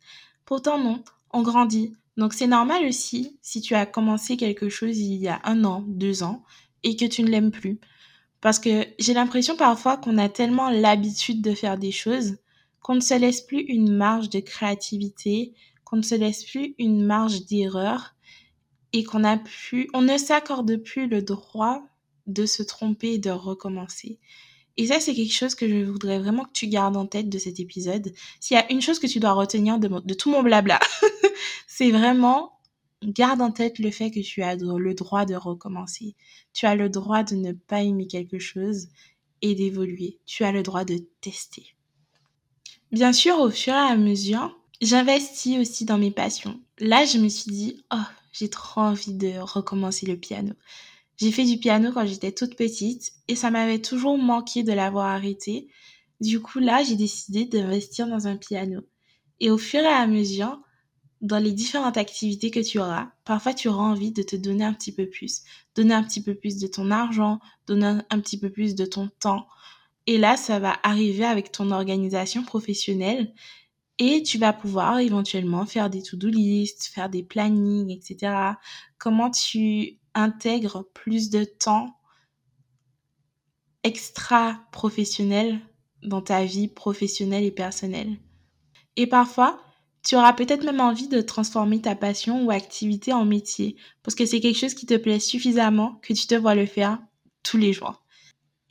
Pourtant, 0.44 0.78
non, 0.78 1.02
on 1.30 1.42
grandit. 1.42 1.92
Donc, 2.16 2.34
c'est 2.34 2.46
normal 2.46 2.84
aussi 2.86 3.38
si 3.42 3.60
tu 3.60 3.74
as 3.74 3.86
commencé 3.86 4.36
quelque 4.36 4.68
chose 4.68 4.98
il 4.98 5.14
y 5.16 5.28
a 5.28 5.40
un 5.44 5.64
an, 5.64 5.84
deux 5.86 6.22
ans, 6.22 6.44
et 6.82 6.96
que 6.96 7.04
tu 7.04 7.22
ne 7.22 7.28
l'aimes 7.28 7.50
plus. 7.50 7.80
Parce 8.42 8.58
que 8.58 8.86
j'ai 8.98 9.14
l'impression 9.14 9.56
parfois 9.56 9.96
qu'on 9.96 10.18
a 10.18 10.28
tellement 10.28 10.68
l'habitude 10.68 11.40
de 11.40 11.54
faire 11.54 11.78
des 11.78 11.92
choses 11.92 12.36
qu'on 12.82 12.96
ne 12.96 13.00
se 13.00 13.14
laisse 13.14 13.40
plus 13.40 13.60
une 13.60 13.96
marge 13.96 14.28
de 14.28 14.40
créativité, 14.40 15.54
qu'on 15.84 15.96
ne 15.96 16.02
se 16.02 16.16
laisse 16.16 16.44
plus 16.44 16.74
une 16.78 17.04
marge 17.04 17.46
d'erreur 17.46 18.16
et 18.92 19.04
qu'on 19.04 19.22
a 19.22 19.38
plus, 19.38 19.88
on 19.94 20.02
ne 20.02 20.18
s'accorde 20.18 20.76
plus 20.78 21.06
le 21.06 21.22
droit 21.22 21.84
de 22.26 22.44
se 22.44 22.64
tromper 22.64 23.12
et 23.12 23.18
de 23.18 23.30
recommencer. 23.30 24.18
Et 24.76 24.86
ça, 24.86 24.98
c'est 24.98 25.14
quelque 25.14 25.32
chose 25.32 25.54
que 25.54 25.68
je 25.68 25.84
voudrais 25.84 26.18
vraiment 26.18 26.44
que 26.44 26.52
tu 26.52 26.66
gardes 26.66 26.96
en 26.96 27.06
tête 27.06 27.28
de 27.28 27.38
cet 27.38 27.60
épisode. 27.60 28.12
S'il 28.40 28.56
y 28.56 28.60
a 28.60 28.70
une 28.72 28.82
chose 28.82 28.98
que 28.98 29.06
tu 29.06 29.20
dois 29.20 29.32
retenir 29.32 29.78
de, 29.78 29.86
de 29.86 30.14
tout 30.14 30.30
mon 30.30 30.42
blabla, 30.42 30.80
c'est 31.68 31.92
vraiment 31.92 32.58
garde 33.04 33.42
en 33.42 33.50
tête 33.50 33.78
le 33.78 33.90
fait 33.90 34.10
que 34.10 34.20
tu 34.20 34.42
as 34.42 34.56
le 34.56 34.94
droit 34.94 35.24
de 35.24 35.34
recommencer. 35.34 36.14
Tu 36.52 36.66
as 36.66 36.74
le 36.74 36.88
droit 36.88 37.22
de 37.22 37.36
ne 37.36 37.52
pas 37.52 37.82
aimer 37.82 38.06
quelque 38.06 38.38
chose 38.38 38.88
et 39.42 39.54
d'évoluer. 39.54 40.18
Tu 40.26 40.44
as 40.44 40.52
le 40.52 40.62
droit 40.62 40.84
de 40.84 40.98
tester. 41.20 41.74
Bien 42.90 43.12
sûr, 43.12 43.38
au 43.38 43.50
fur 43.50 43.72
et 43.72 43.76
à 43.76 43.96
mesure, 43.96 44.58
j'investis 44.80 45.58
aussi 45.58 45.84
dans 45.84 45.98
mes 45.98 46.10
passions. 46.10 46.60
Là, 46.78 47.04
je 47.04 47.18
me 47.18 47.28
suis 47.28 47.50
dit, 47.50 47.84
oh, 47.92 48.06
j'ai 48.32 48.50
trop 48.50 48.80
envie 48.82 49.14
de 49.14 49.38
recommencer 49.38 50.06
le 50.06 50.16
piano. 50.16 50.52
J'ai 51.16 51.32
fait 51.32 51.44
du 51.44 51.58
piano 51.58 51.92
quand 51.92 52.06
j'étais 52.06 52.32
toute 52.32 52.56
petite 52.56 53.12
et 53.28 53.36
ça 53.36 53.50
m'avait 53.50 53.80
toujours 53.80 54.18
manqué 54.18 54.62
de 54.62 54.72
l'avoir 54.72 55.06
arrêté. 55.06 55.68
Du 56.20 56.40
coup, 56.40 56.58
là, 56.58 56.82
j'ai 56.82 56.96
décidé 56.96 57.44
d'investir 57.44 58.08
dans 58.08 58.26
un 58.26 58.36
piano. 58.36 58.82
Et 59.40 59.50
au 59.50 59.58
fur 59.58 59.80
et 59.80 59.86
à 59.86 60.06
mesure, 60.06 60.60
dans 61.22 61.38
les 61.38 61.52
différentes 61.52 61.96
activités 61.96 62.50
que 62.50 62.60
tu 62.60 62.80
auras, 62.80 63.12
parfois 63.24 63.54
tu 63.54 63.68
auras 63.68 63.84
envie 63.84 64.10
de 64.10 64.22
te 64.22 64.34
donner 64.34 64.64
un 64.64 64.74
petit 64.74 64.92
peu 64.92 65.08
plus, 65.08 65.42
donner 65.76 65.94
un 65.94 66.02
petit 66.02 66.22
peu 66.22 66.34
plus 66.34 66.58
de 66.58 66.66
ton 66.66 66.90
argent, 66.90 67.38
donner 67.68 68.00
un 68.10 68.20
petit 68.20 68.38
peu 68.38 68.50
plus 68.50 68.74
de 68.74 68.84
ton 68.84 69.08
temps. 69.20 69.46
Et 70.08 70.18
là, 70.18 70.36
ça 70.36 70.58
va 70.58 70.76
arriver 70.82 71.24
avec 71.24 71.52
ton 71.52 71.70
organisation 71.70 72.42
professionnelle 72.42 73.32
et 73.98 74.24
tu 74.24 74.36
vas 74.36 74.52
pouvoir 74.52 74.98
éventuellement 74.98 75.64
faire 75.64 75.90
des 75.90 76.02
to-do 76.02 76.28
list, 76.28 76.86
faire 76.92 77.08
des 77.08 77.22
plannings, 77.22 77.90
etc. 77.90 78.56
Comment 78.98 79.30
tu 79.30 80.00
intègres 80.14 80.84
plus 80.92 81.30
de 81.30 81.44
temps 81.44 81.96
extra 83.84 84.60
professionnel 84.72 85.60
dans 86.02 86.20
ta 86.20 86.44
vie 86.44 86.66
professionnelle 86.66 87.44
et 87.44 87.52
personnelle? 87.52 88.18
Et 88.96 89.06
parfois, 89.06 89.62
tu 90.04 90.16
auras 90.16 90.32
peut-être 90.32 90.64
même 90.64 90.80
envie 90.80 91.08
de 91.08 91.20
transformer 91.20 91.80
ta 91.80 91.94
passion 91.94 92.44
ou 92.44 92.50
activité 92.50 93.12
en 93.12 93.24
métier 93.24 93.76
parce 94.02 94.14
que 94.14 94.26
c'est 94.26 94.40
quelque 94.40 94.58
chose 94.58 94.74
qui 94.74 94.86
te 94.86 94.96
plaît 94.96 95.20
suffisamment 95.20 96.00
que 96.02 96.12
tu 96.12 96.26
te 96.26 96.34
vois 96.34 96.54
le 96.54 96.66
faire 96.66 96.98
tous 97.42 97.56
les 97.56 97.72
jours. 97.72 98.02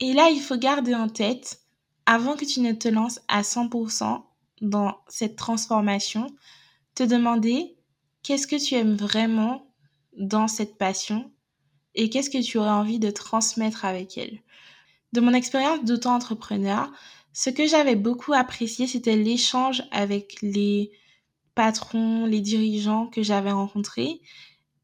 Et 0.00 0.12
là, 0.12 0.30
il 0.30 0.40
faut 0.40 0.56
garder 0.56 0.94
en 0.94 1.08
tête, 1.08 1.60
avant 2.06 2.36
que 2.36 2.44
tu 2.44 2.60
ne 2.60 2.72
te 2.72 2.88
lances 2.88 3.20
à 3.28 3.42
100%, 3.42 4.22
dans 4.62 4.96
cette 5.08 5.36
transformation, 5.36 6.28
te 6.94 7.02
demander 7.02 7.76
qu'est-ce 8.22 8.46
que 8.46 8.62
tu 8.62 8.74
aimes 8.74 8.94
vraiment 8.94 9.66
dans 10.16 10.48
cette 10.48 10.78
passion 10.78 11.30
et 11.94 12.08
qu'est-ce 12.08 12.30
que 12.30 12.42
tu 12.42 12.58
aurais 12.58 12.70
envie 12.70 12.98
de 12.98 13.10
transmettre 13.10 13.84
avec 13.84 14.16
elle. 14.16 14.40
De 15.12 15.20
mon 15.20 15.34
expérience 15.34 15.84
d'auto-entrepreneur, 15.84 16.90
ce 17.32 17.50
que 17.50 17.66
j'avais 17.66 17.96
beaucoup 17.96 18.32
apprécié, 18.32 18.86
c'était 18.86 19.16
l'échange 19.16 19.82
avec 19.90 20.36
les 20.42 20.92
patrons, 21.54 22.26
les 22.26 22.40
dirigeants 22.40 23.06
que 23.06 23.22
j'avais 23.22 23.52
rencontrés. 23.52 24.20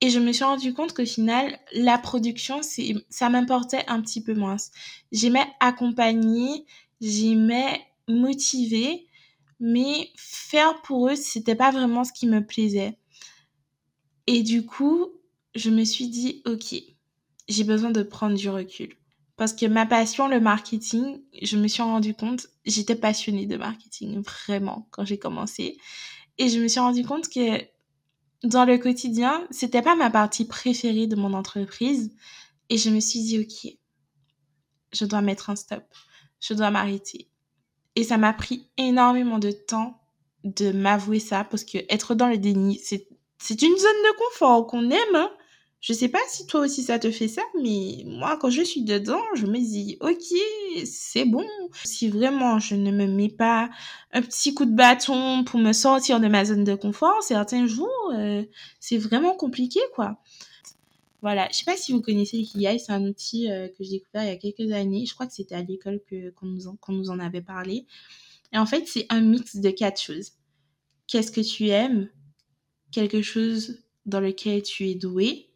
Et 0.01 0.11
je 0.11 0.21
me 0.21 0.33
suis 0.33 0.45
rendu 0.45 0.75
compte 0.75 0.95
qu'au 0.95 1.07
final, 1.07 1.59
la 1.73 1.99
production, 1.99 2.61
ça 3.11 3.29
m'importait 3.31 3.85
un 3.89 4.01
petit 4.01 4.23
peu 4.23 4.35
moins. 4.35 4.57
J'aimais 5.11 5.47
accompagner, 5.61 6.67
j'aimais 7.01 7.81
motiver, 8.07 9.07
mais 9.61 10.11
faire 10.17 10.81
pour 10.83 11.09
eux, 11.09 11.17
c'était 11.17 11.57
pas 11.57 11.73
vraiment 11.73 12.05
ce 12.05 12.13
qui 12.13 12.27
me 12.27 12.47
plaisait. 12.47 12.97
Et 14.29 14.43
du 14.43 14.65
coup, 14.65 15.09
je 15.55 15.71
me 15.71 15.85
suis 15.85 16.09
dit, 16.09 16.43
ok, 16.47 16.75
j'ai 17.49 17.65
besoin 17.65 17.91
de 17.91 18.03
prendre 18.03 18.37
du 18.37 18.49
recul. 18.49 18.95
Parce 19.37 19.53
que 19.53 19.67
ma 19.67 19.87
passion, 19.87 20.29
le 20.29 20.41
marketing, 20.41 21.23
je 21.43 21.57
me 21.57 21.69
suis 21.69 21.83
rendu 21.83 22.15
compte, 22.15 22.49
j'étais 22.67 22.97
passionnée 22.97 23.47
de 23.47 23.57
marketing, 23.57 24.21
vraiment, 24.21 24.87
quand 24.91 25.05
j'ai 25.05 25.19
commencé. 25.19 25.79
Et 26.39 26.49
je 26.49 26.61
me 26.61 26.69
suis 26.69 26.81
rendu 26.81 27.05
compte 27.05 27.29
que 27.29 27.61
dans 28.45 28.65
le 28.65 28.79
quotidien, 28.79 29.47
c'était 29.51 29.83
pas 29.83 29.97
ma 29.97 30.11
partie 30.11 30.47
préférée 30.47 31.07
de 31.07 31.17
mon 31.17 31.35
entreprise. 31.35 32.15
Et 32.69 32.79
je 32.79 32.91
me 32.91 33.01
suis 33.01 33.21
dit, 33.21 33.39
ok, 33.41 33.73
je 34.93 35.05
dois 35.05 35.21
mettre 35.21 35.51
un 35.51 35.57
stop. 35.57 35.85
Je 36.41 36.55
dois 36.55 36.71
m'arrêter. 36.71 37.29
Et 37.97 38.05
ça 38.05 38.17
m'a 38.17 38.33
pris 38.33 38.69
énormément 38.77 39.39
de 39.39 39.51
temps 39.51 40.01
de 40.45 40.71
m'avouer 40.71 41.19
ça 41.19 41.45
parce 41.45 41.65
que 41.65 41.79
être 41.89 42.15
dans 42.15 42.29
le 42.29 42.39
déni, 42.39 42.79
c'est, 42.79 43.09
une 43.51 43.77
zone 43.77 44.03
de 44.05 44.19
confort 44.19 44.67
qu'on 44.67 44.91
aime. 44.91 45.15
Hein. 45.15 45.31
Je 45.81 45.93
sais 45.93 46.09
pas 46.09 46.19
si 46.29 46.45
toi 46.47 46.63
aussi 46.63 46.83
ça 46.83 46.99
te 46.99 47.11
fait 47.11 47.29
ça, 47.29 47.43
mais 47.63 48.03
moi 48.05 48.37
quand 48.41 48.51
je 48.51 48.63
suis 48.63 48.83
dedans, 48.83 49.23
je 49.35 49.47
me 49.47 49.59
dis 49.59 49.97
ok, 50.01 50.85
c'est 50.85 51.25
bon. 51.25 51.47
Si 51.85 52.09
vraiment 52.09 52.59
je 52.59 52.75
ne 52.75 52.91
me 52.91 53.07
mets 53.07 53.29
pas 53.29 53.71
un 54.13 54.23
petit 54.23 54.55
coup 54.55 54.65
de 54.65 54.75
bâton 54.75 55.45
pour 55.45 55.61
me 55.61 55.73
sortir 55.73 56.19
de 56.19 56.27
ma 56.27 56.45
zone 56.45 56.65
de 56.65 56.75
confort, 56.75 57.23
certains 57.23 57.67
jours, 57.67 58.13
euh, 58.13 58.43
c'est 58.81 58.99
vraiment 58.99 59.35
compliqué 59.37 59.81
quoi. 59.95 60.19
Voilà, 61.21 61.49
je 61.53 61.59
sais 61.59 61.65
pas 61.65 61.77
si 61.77 61.93
vous 61.93 62.01
connaissez 62.01 62.37
l'ikigai, 62.37 62.79
c'est 62.79 62.93
un 62.93 63.05
outil 63.05 63.51
euh, 63.51 63.69
que 63.69 63.83
j'ai 63.85 63.99
découvert 63.99 64.25
il 64.25 64.29
y 64.29 64.31
a 64.31 64.37
quelques 64.37 64.73
années. 64.73 65.05
Je 65.07 65.15
crois 65.15 65.27
que 65.27 65.33
c'était 65.33 65.57
à 65.57 65.63
l'école 65.63 66.01
qu'on, 66.37 66.47
nous 66.47 66.77
qu'on 66.81 66.93
nous 66.93 67.11
en 67.11 67.19
avait 67.19 67.43
parlé. 67.43 67.87
Et 68.53 68.59
en 68.59 68.67
fait, 68.67 68.87
c'est 68.87 69.07
un 69.11 69.21
mix 69.21 69.57
de 69.57 69.71
quatre 69.71 70.01
choses. 70.01 70.33
Qu'est-ce 71.09 71.33
que 71.33 71.41
tu 71.41 71.69
aimes? 71.69 72.09
Quelque 72.93 73.21
chose 73.21 73.81
dans 74.07 74.21
lequel 74.21 74.63
tu 74.63 74.89
es 74.89 74.95
doué 74.95 75.48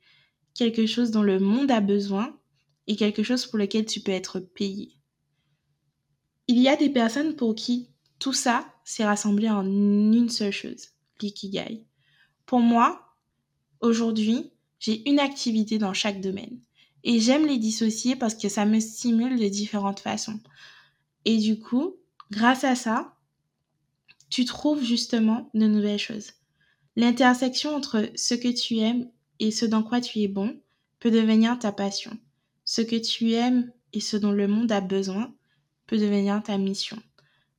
Quelque 0.55 0.87
chose 0.87 1.11
dont 1.11 1.23
le 1.23 1.39
monde 1.39 1.71
a 1.71 1.81
besoin 1.81 2.39
Et 2.87 2.97
quelque 2.97 3.23
chose 3.23 3.47
pour 3.47 3.59
lequel 3.59 3.87
tu 3.87 4.01
peux 4.01 4.13
être 4.13 4.41
payé. 4.41 4.97
Il 6.49 6.59
y 6.59 6.69
a 6.69 6.77
des 6.77 6.91
personnes 6.91 7.37
pour 7.37 7.55
qui 7.55 7.91
tout 8.19 8.33
ça 8.33 8.73
s'est 8.85 9.05
rassemblé 9.05 9.49
en 9.49 9.65
une 9.65 10.29
seule 10.29 10.53
chose, 10.53 10.89
l'ikigai. 11.21 11.87
Pour 12.47 12.61
moi, 12.61 13.17
aujourd'hui, 13.81 14.53
j'ai 14.79 15.09
une 15.09 15.21
activité 15.21 15.79
dans 15.79 15.93
chaque 15.93 16.21
domaine. 16.21 16.61
Et 17.05 17.21
j'aime 17.21 17.47
les 17.47 17.59
dissocier 17.59 18.17
parce 18.17 18.35
que 18.35 18.49
ça 18.49 18.65
me 18.65 18.81
stimule 18.81 19.39
de 19.39 19.49
différentes 19.49 20.01
façons. 20.01 20.41
Et 21.25 21.39
du 21.39 21.59
coup, 21.59 21.97
grâce 22.31 22.65
à 22.65 22.75
ça, 22.75 23.17
tu 24.31 24.45
trouves 24.45 24.83
justement 24.83 25.51
de 25.55 25.67
nouvelles 25.67 25.99
choses. 25.99 26.33
L'intersection 26.97 27.75
entre 27.75 28.11
ce 28.15 28.35
que 28.35 28.49
tu 28.49 28.79
aimes 28.79 29.11
et 29.43 29.51
ce 29.51 29.67
dans 29.67 29.83
quoi 29.83 30.01
tu 30.01 30.21
es 30.21 30.29
bon 30.29 30.57
peut 31.01 31.11
devenir 31.11 31.59
ta 31.59 31.73
passion. 31.73 32.17
Ce 32.65 32.81
que 32.81 32.95
tu 32.95 33.33
aimes 33.33 33.73
et 33.93 33.99
ce 33.99 34.17
dont 34.17 34.31
le 34.31 34.47
monde 34.47 34.71
a 34.71 34.81
besoin 34.81 35.35
peut 35.89 35.99
devenir 35.99 36.41
ta 36.45 36.57
mission. 36.59 36.97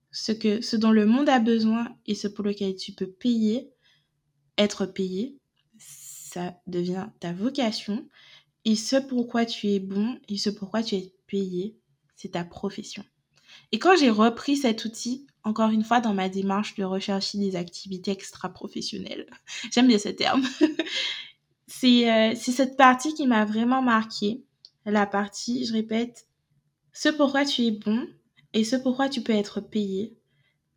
Ce, 0.09 0.31
que, 0.31 0.61
ce 0.61 0.77
dont 0.77 0.91
le 0.91 1.05
monde 1.05 1.27
a 1.27 1.39
besoin 1.39 1.93
et 2.05 2.15
ce 2.15 2.29
pour 2.29 2.45
lequel 2.45 2.77
tu 2.77 2.93
peux 2.93 3.11
payer, 3.11 3.69
être 4.57 4.85
payé, 4.85 5.37
ça 5.77 6.57
devient 6.67 7.09
ta 7.19 7.33
vocation. 7.33 8.07
Et 8.63 8.77
ce 8.77 8.95
pourquoi 8.95 9.45
tu 9.45 9.67
es 9.67 9.79
bon 9.79 10.17
et 10.29 10.37
ce 10.37 10.49
pourquoi 10.49 10.83
tu 10.83 10.95
es 10.95 11.13
payé, 11.27 11.75
c'est 12.15 12.31
ta 12.31 12.45
profession. 12.45 13.03
Et 13.73 13.79
quand 13.79 13.97
j'ai 13.97 14.09
repris 14.09 14.55
cet 14.55 14.85
outil, 14.85 15.27
encore 15.43 15.71
une 15.71 15.83
fois, 15.83 15.99
dans 15.99 16.13
ma 16.13 16.29
démarche 16.29 16.75
de 16.75 16.85
rechercher 16.85 17.39
des 17.39 17.57
activités 17.57 18.11
extra-professionnelles, 18.11 19.27
j'aime 19.73 19.87
bien 19.87 19.99
ce 19.99 20.09
terme, 20.09 20.47
c'est 21.79 22.11
euh, 22.11 22.35
cette 22.35 22.77
partie 22.77 23.13
qui 23.13 23.25
m'a 23.25 23.45
vraiment 23.45 23.81
marquée. 23.81 24.43
La 24.85 25.07
partie, 25.07 25.65
je 25.65 25.73
répète, 25.73 26.27
ce 26.91 27.09
pourquoi 27.09 27.45
tu 27.45 27.63
es 27.63 27.71
bon 27.71 28.05
et 28.53 28.63
ce 28.63 28.75
pourquoi 28.75 29.09
tu 29.09 29.21
peux 29.21 29.33
être 29.33 29.59
payé. 29.59 30.15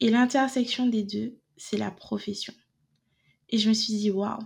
Et 0.01 0.11
l'intersection 0.11 0.87
des 0.87 1.03
deux, 1.03 1.39
c'est 1.57 1.77
la 1.77 1.91
profession. 1.91 2.55
Et 3.51 3.59
je 3.59 3.69
me 3.69 3.75
suis 3.75 3.95
dit, 3.95 4.11
waouh, 4.11 4.39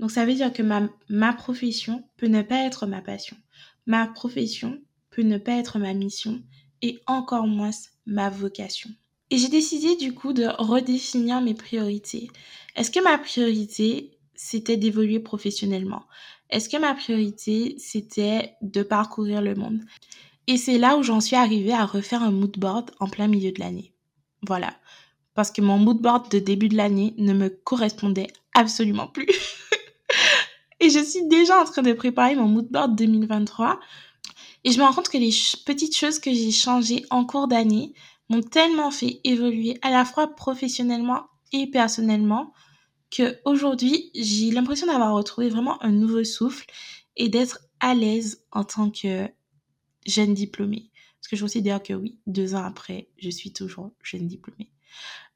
donc 0.00 0.10
ça 0.10 0.24
veut 0.24 0.34
dire 0.34 0.52
que 0.52 0.62
ma, 0.62 0.88
ma 1.08 1.32
profession 1.32 2.04
peut 2.16 2.28
ne 2.28 2.42
pas 2.42 2.64
être 2.64 2.86
ma 2.86 3.02
passion. 3.02 3.36
Ma 3.86 4.06
profession 4.06 4.80
peut 5.10 5.22
ne 5.22 5.38
pas 5.38 5.58
être 5.58 5.78
ma 5.78 5.92
mission 5.92 6.42
et 6.80 7.00
encore 7.06 7.46
moins 7.46 7.70
ma 8.06 8.30
vocation. 8.30 8.90
Et 9.30 9.36
j'ai 9.36 9.48
décidé 9.48 9.96
du 9.96 10.14
coup 10.14 10.32
de 10.32 10.46
redéfinir 10.58 11.42
mes 11.42 11.54
priorités. 11.54 12.30
Est-ce 12.76 12.90
que 12.90 13.02
ma 13.02 13.18
priorité, 13.18 14.17
c'était 14.38 14.76
d'évoluer 14.76 15.18
professionnellement 15.18 16.04
Est-ce 16.48 16.68
que 16.68 16.76
ma 16.76 16.94
priorité, 16.94 17.74
c'était 17.76 18.54
de 18.62 18.84
parcourir 18.84 19.42
le 19.42 19.56
monde? 19.56 19.80
Et 20.46 20.56
c'est 20.56 20.78
là 20.78 20.96
où 20.96 21.02
j'en 21.02 21.20
suis 21.20 21.34
arrivée 21.34 21.72
à 21.72 21.84
refaire 21.84 22.22
un 22.22 22.30
mood 22.30 22.56
board 22.56 22.92
en 23.00 23.08
plein 23.08 23.26
milieu 23.26 23.50
de 23.50 23.58
l'année. 23.58 23.92
Voilà. 24.46 24.74
Parce 25.34 25.50
que 25.50 25.60
mon 25.60 25.76
mood 25.76 26.00
board 26.00 26.30
de 26.30 26.38
début 26.38 26.68
de 26.68 26.76
l'année 26.76 27.14
ne 27.18 27.32
me 27.32 27.48
correspondait 27.48 28.28
absolument 28.54 29.08
plus. 29.08 29.26
Et 30.80 30.88
je 30.88 31.00
suis 31.00 31.26
déjà 31.26 31.60
en 31.60 31.64
train 31.64 31.82
de 31.82 31.92
préparer 31.92 32.36
mon 32.36 32.46
mood 32.46 32.68
board 32.70 32.94
2023. 32.94 33.80
Et 34.62 34.70
je 34.70 34.78
me 34.78 34.84
rends 34.84 34.94
compte 34.94 35.08
que 35.08 35.18
les 35.18 35.34
petites 35.66 35.96
choses 35.96 36.20
que 36.20 36.32
j'ai 36.32 36.52
changées 36.52 37.04
en 37.10 37.24
cours 37.24 37.48
d'année 37.48 37.92
m'ont 38.30 38.42
tellement 38.42 38.92
fait 38.92 39.20
évoluer 39.24 39.78
à 39.82 39.90
la 39.90 40.04
fois 40.04 40.28
professionnellement 40.28 41.24
et 41.52 41.66
personnellement 41.66 42.52
que 43.10 43.38
aujourd'hui 43.44 44.10
j'ai 44.14 44.50
l'impression 44.50 44.86
d'avoir 44.86 45.14
retrouvé 45.14 45.48
vraiment 45.48 45.82
un 45.82 45.92
nouveau 45.92 46.24
souffle 46.24 46.66
et 47.16 47.28
d'être 47.28 47.60
à 47.80 47.94
l'aise 47.94 48.42
en 48.52 48.64
tant 48.64 48.90
que 48.90 49.28
jeune 50.06 50.34
diplômée. 50.34 50.90
Parce 51.20 51.28
que 51.28 51.36
je 51.36 51.42
considère 51.42 51.82
que 51.82 51.92
oui, 51.92 52.18
deux 52.26 52.54
ans 52.54 52.64
après, 52.64 53.08
je 53.18 53.30
suis 53.30 53.52
toujours 53.52 53.90
jeune 54.02 54.26
diplômée. 54.26 54.70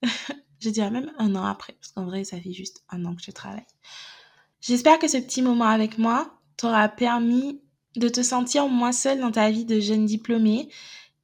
je 0.60 0.70
dirais 0.70 0.90
même 0.90 1.12
un 1.18 1.34
an 1.34 1.44
après, 1.44 1.74
parce 1.74 1.92
qu'en 1.92 2.04
vrai, 2.04 2.24
ça 2.24 2.40
fait 2.40 2.52
juste 2.52 2.84
un 2.88 3.04
an 3.04 3.14
que 3.14 3.22
je 3.22 3.30
travaille. 3.30 3.66
J'espère 4.60 4.98
que 4.98 5.08
ce 5.08 5.16
petit 5.16 5.42
moment 5.42 5.66
avec 5.66 5.98
moi 5.98 6.38
t'aura 6.56 6.88
permis 6.88 7.60
de 7.96 8.08
te 8.08 8.22
sentir 8.22 8.68
moins 8.68 8.92
seule 8.92 9.20
dans 9.20 9.32
ta 9.32 9.50
vie 9.50 9.64
de 9.64 9.80
jeune 9.80 10.06
diplômée 10.06 10.68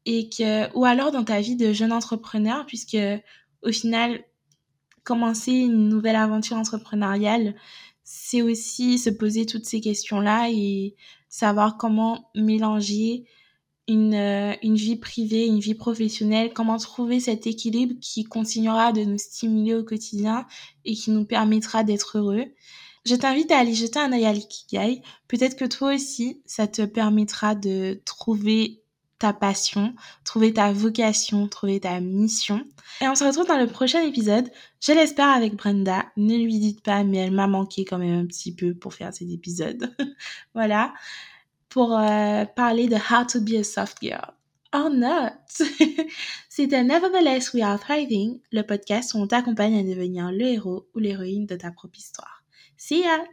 et 0.05 0.29
que, 0.29 0.75
ou 0.77 0.85
alors 0.85 1.13
dans 1.13 1.25
ta 1.25 1.41
vie 1.41 1.57
de 1.57 1.73
jeune 1.73 1.93
entrepreneur, 1.93 2.67
puisque 2.67 2.99
au 3.63 3.73
final, 3.73 4.25
commencer 5.09 5.53
une 5.53 5.89
nouvelle 5.89 6.17
aventure 6.17 6.59
entrepreneuriale, 6.59 7.55
c'est 8.05 8.43
aussi 8.43 8.99
se 8.99 9.09
poser 9.09 9.47
toutes 9.47 9.65
ces 9.65 9.81
questions-là 9.81 10.51
et 10.51 10.97
savoir 11.31 11.79
comment 11.79 12.31
mélanger 12.35 13.25
une, 13.89 14.13
euh, 14.13 14.53
une 14.63 14.77
vie 14.77 14.97
privée, 14.97 15.47
une 15.47 15.61
vie 15.61 15.75
professionnelle, 15.75 16.53
comment 16.53 16.77
trouver 16.77 17.21
cet 17.21 17.47
équilibre 17.47 17.95
qui 18.03 18.25
continuera 18.25 18.93
de 18.93 19.01
nous 19.01 19.17
stimuler 19.17 19.75
au 19.75 19.83
quotidien 19.83 20.47
et 20.85 20.93
qui 20.93 21.11
nous 21.11 21.25
permettra 21.25 21.85
d'être 21.85 22.19
heureux. 22.19 22.45
Je 23.07 23.15
t'invite 23.15 23.51
à 23.51 23.57
aller 23.57 23.75
jeter 23.75 23.99
un 23.99 24.13
œil 24.13 24.27
à 24.27 24.35
l'ikigai. 24.35 25.01
Peut-être 25.27 25.57
que 25.57 25.65
toi 25.65 25.95
aussi, 25.95 26.43
ça 26.45 26.67
te 26.67 26.83
permettra 26.85 27.55
de 27.55 28.03
trouver 28.05 28.83
ta 29.19 29.33
passion, 29.33 29.95
trouver 30.25 30.53
ta 30.53 30.73
vocation, 30.73 31.49
trouver 31.49 31.81
ta 31.81 32.01
mission. 32.01 32.65
Et 33.01 33.09
on 33.09 33.15
se 33.15 33.25
retrouve 33.25 33.47
dans 33.47 33.59
le 33.59 33.67
prochain 33.67 34.03
épisode. 34.03 34.51
Je 34.81 34.93
l'espère 34.93 35.29
avec 35.29 35.55
Brenda. 35.55 36.07
Ne 36.17 36.37
lui 36.37 36.59
dites 36.59 36.83
pas, 36.83 37.05
mais 37.05 37.19
elle 37.19 37.33
m'a 37.33 37.47
manqué 37.47 37.85
quand 37.85 37.99
même 37.99 38.19
un 38.19 38.27
petit 38.27 38.55
peu 38.55 38.75
pour 38.75 38.95
faire 38.95 39.13
cet 39.13 39.31
épisode. 39.31 39.95
voilà. 40.55 40.95
Pour 41.69 41.97
euh, 41.99 42.45
parler 42.45 42.89
de 42.89 42.97
How 42.97 43.25
to 43.31 43.41
be 43.41 43.55
a 43.59 43.65
soft 43.65 43.99
girl. 44.01 44.33
Or 44.73 44.91
not. 44.91 45.33
C'était 46.49 46.85
Nevertheless 46.85 47.53
We 47.55 47.63
Are 47.63 47.81
Thriving, 47.81 48.41
le 48.53 48.63
podcast 48.63 49.15
où 49.15 49.19
on 49.19 49.27
t'accompagne 49.27 49.79
à 49.79 49.83
devenir 49.83 50.31
le 50.31 50.47
héros 50.47 50.89
ou 50.95 50.99
l'héroïne 50.99 51.47
de 51.47 51.57
ta 51.57 51.71
propre 51.71 51.99
histoire. 51.99 52.43
See 52.77 53.03
ya! 53.03 53.25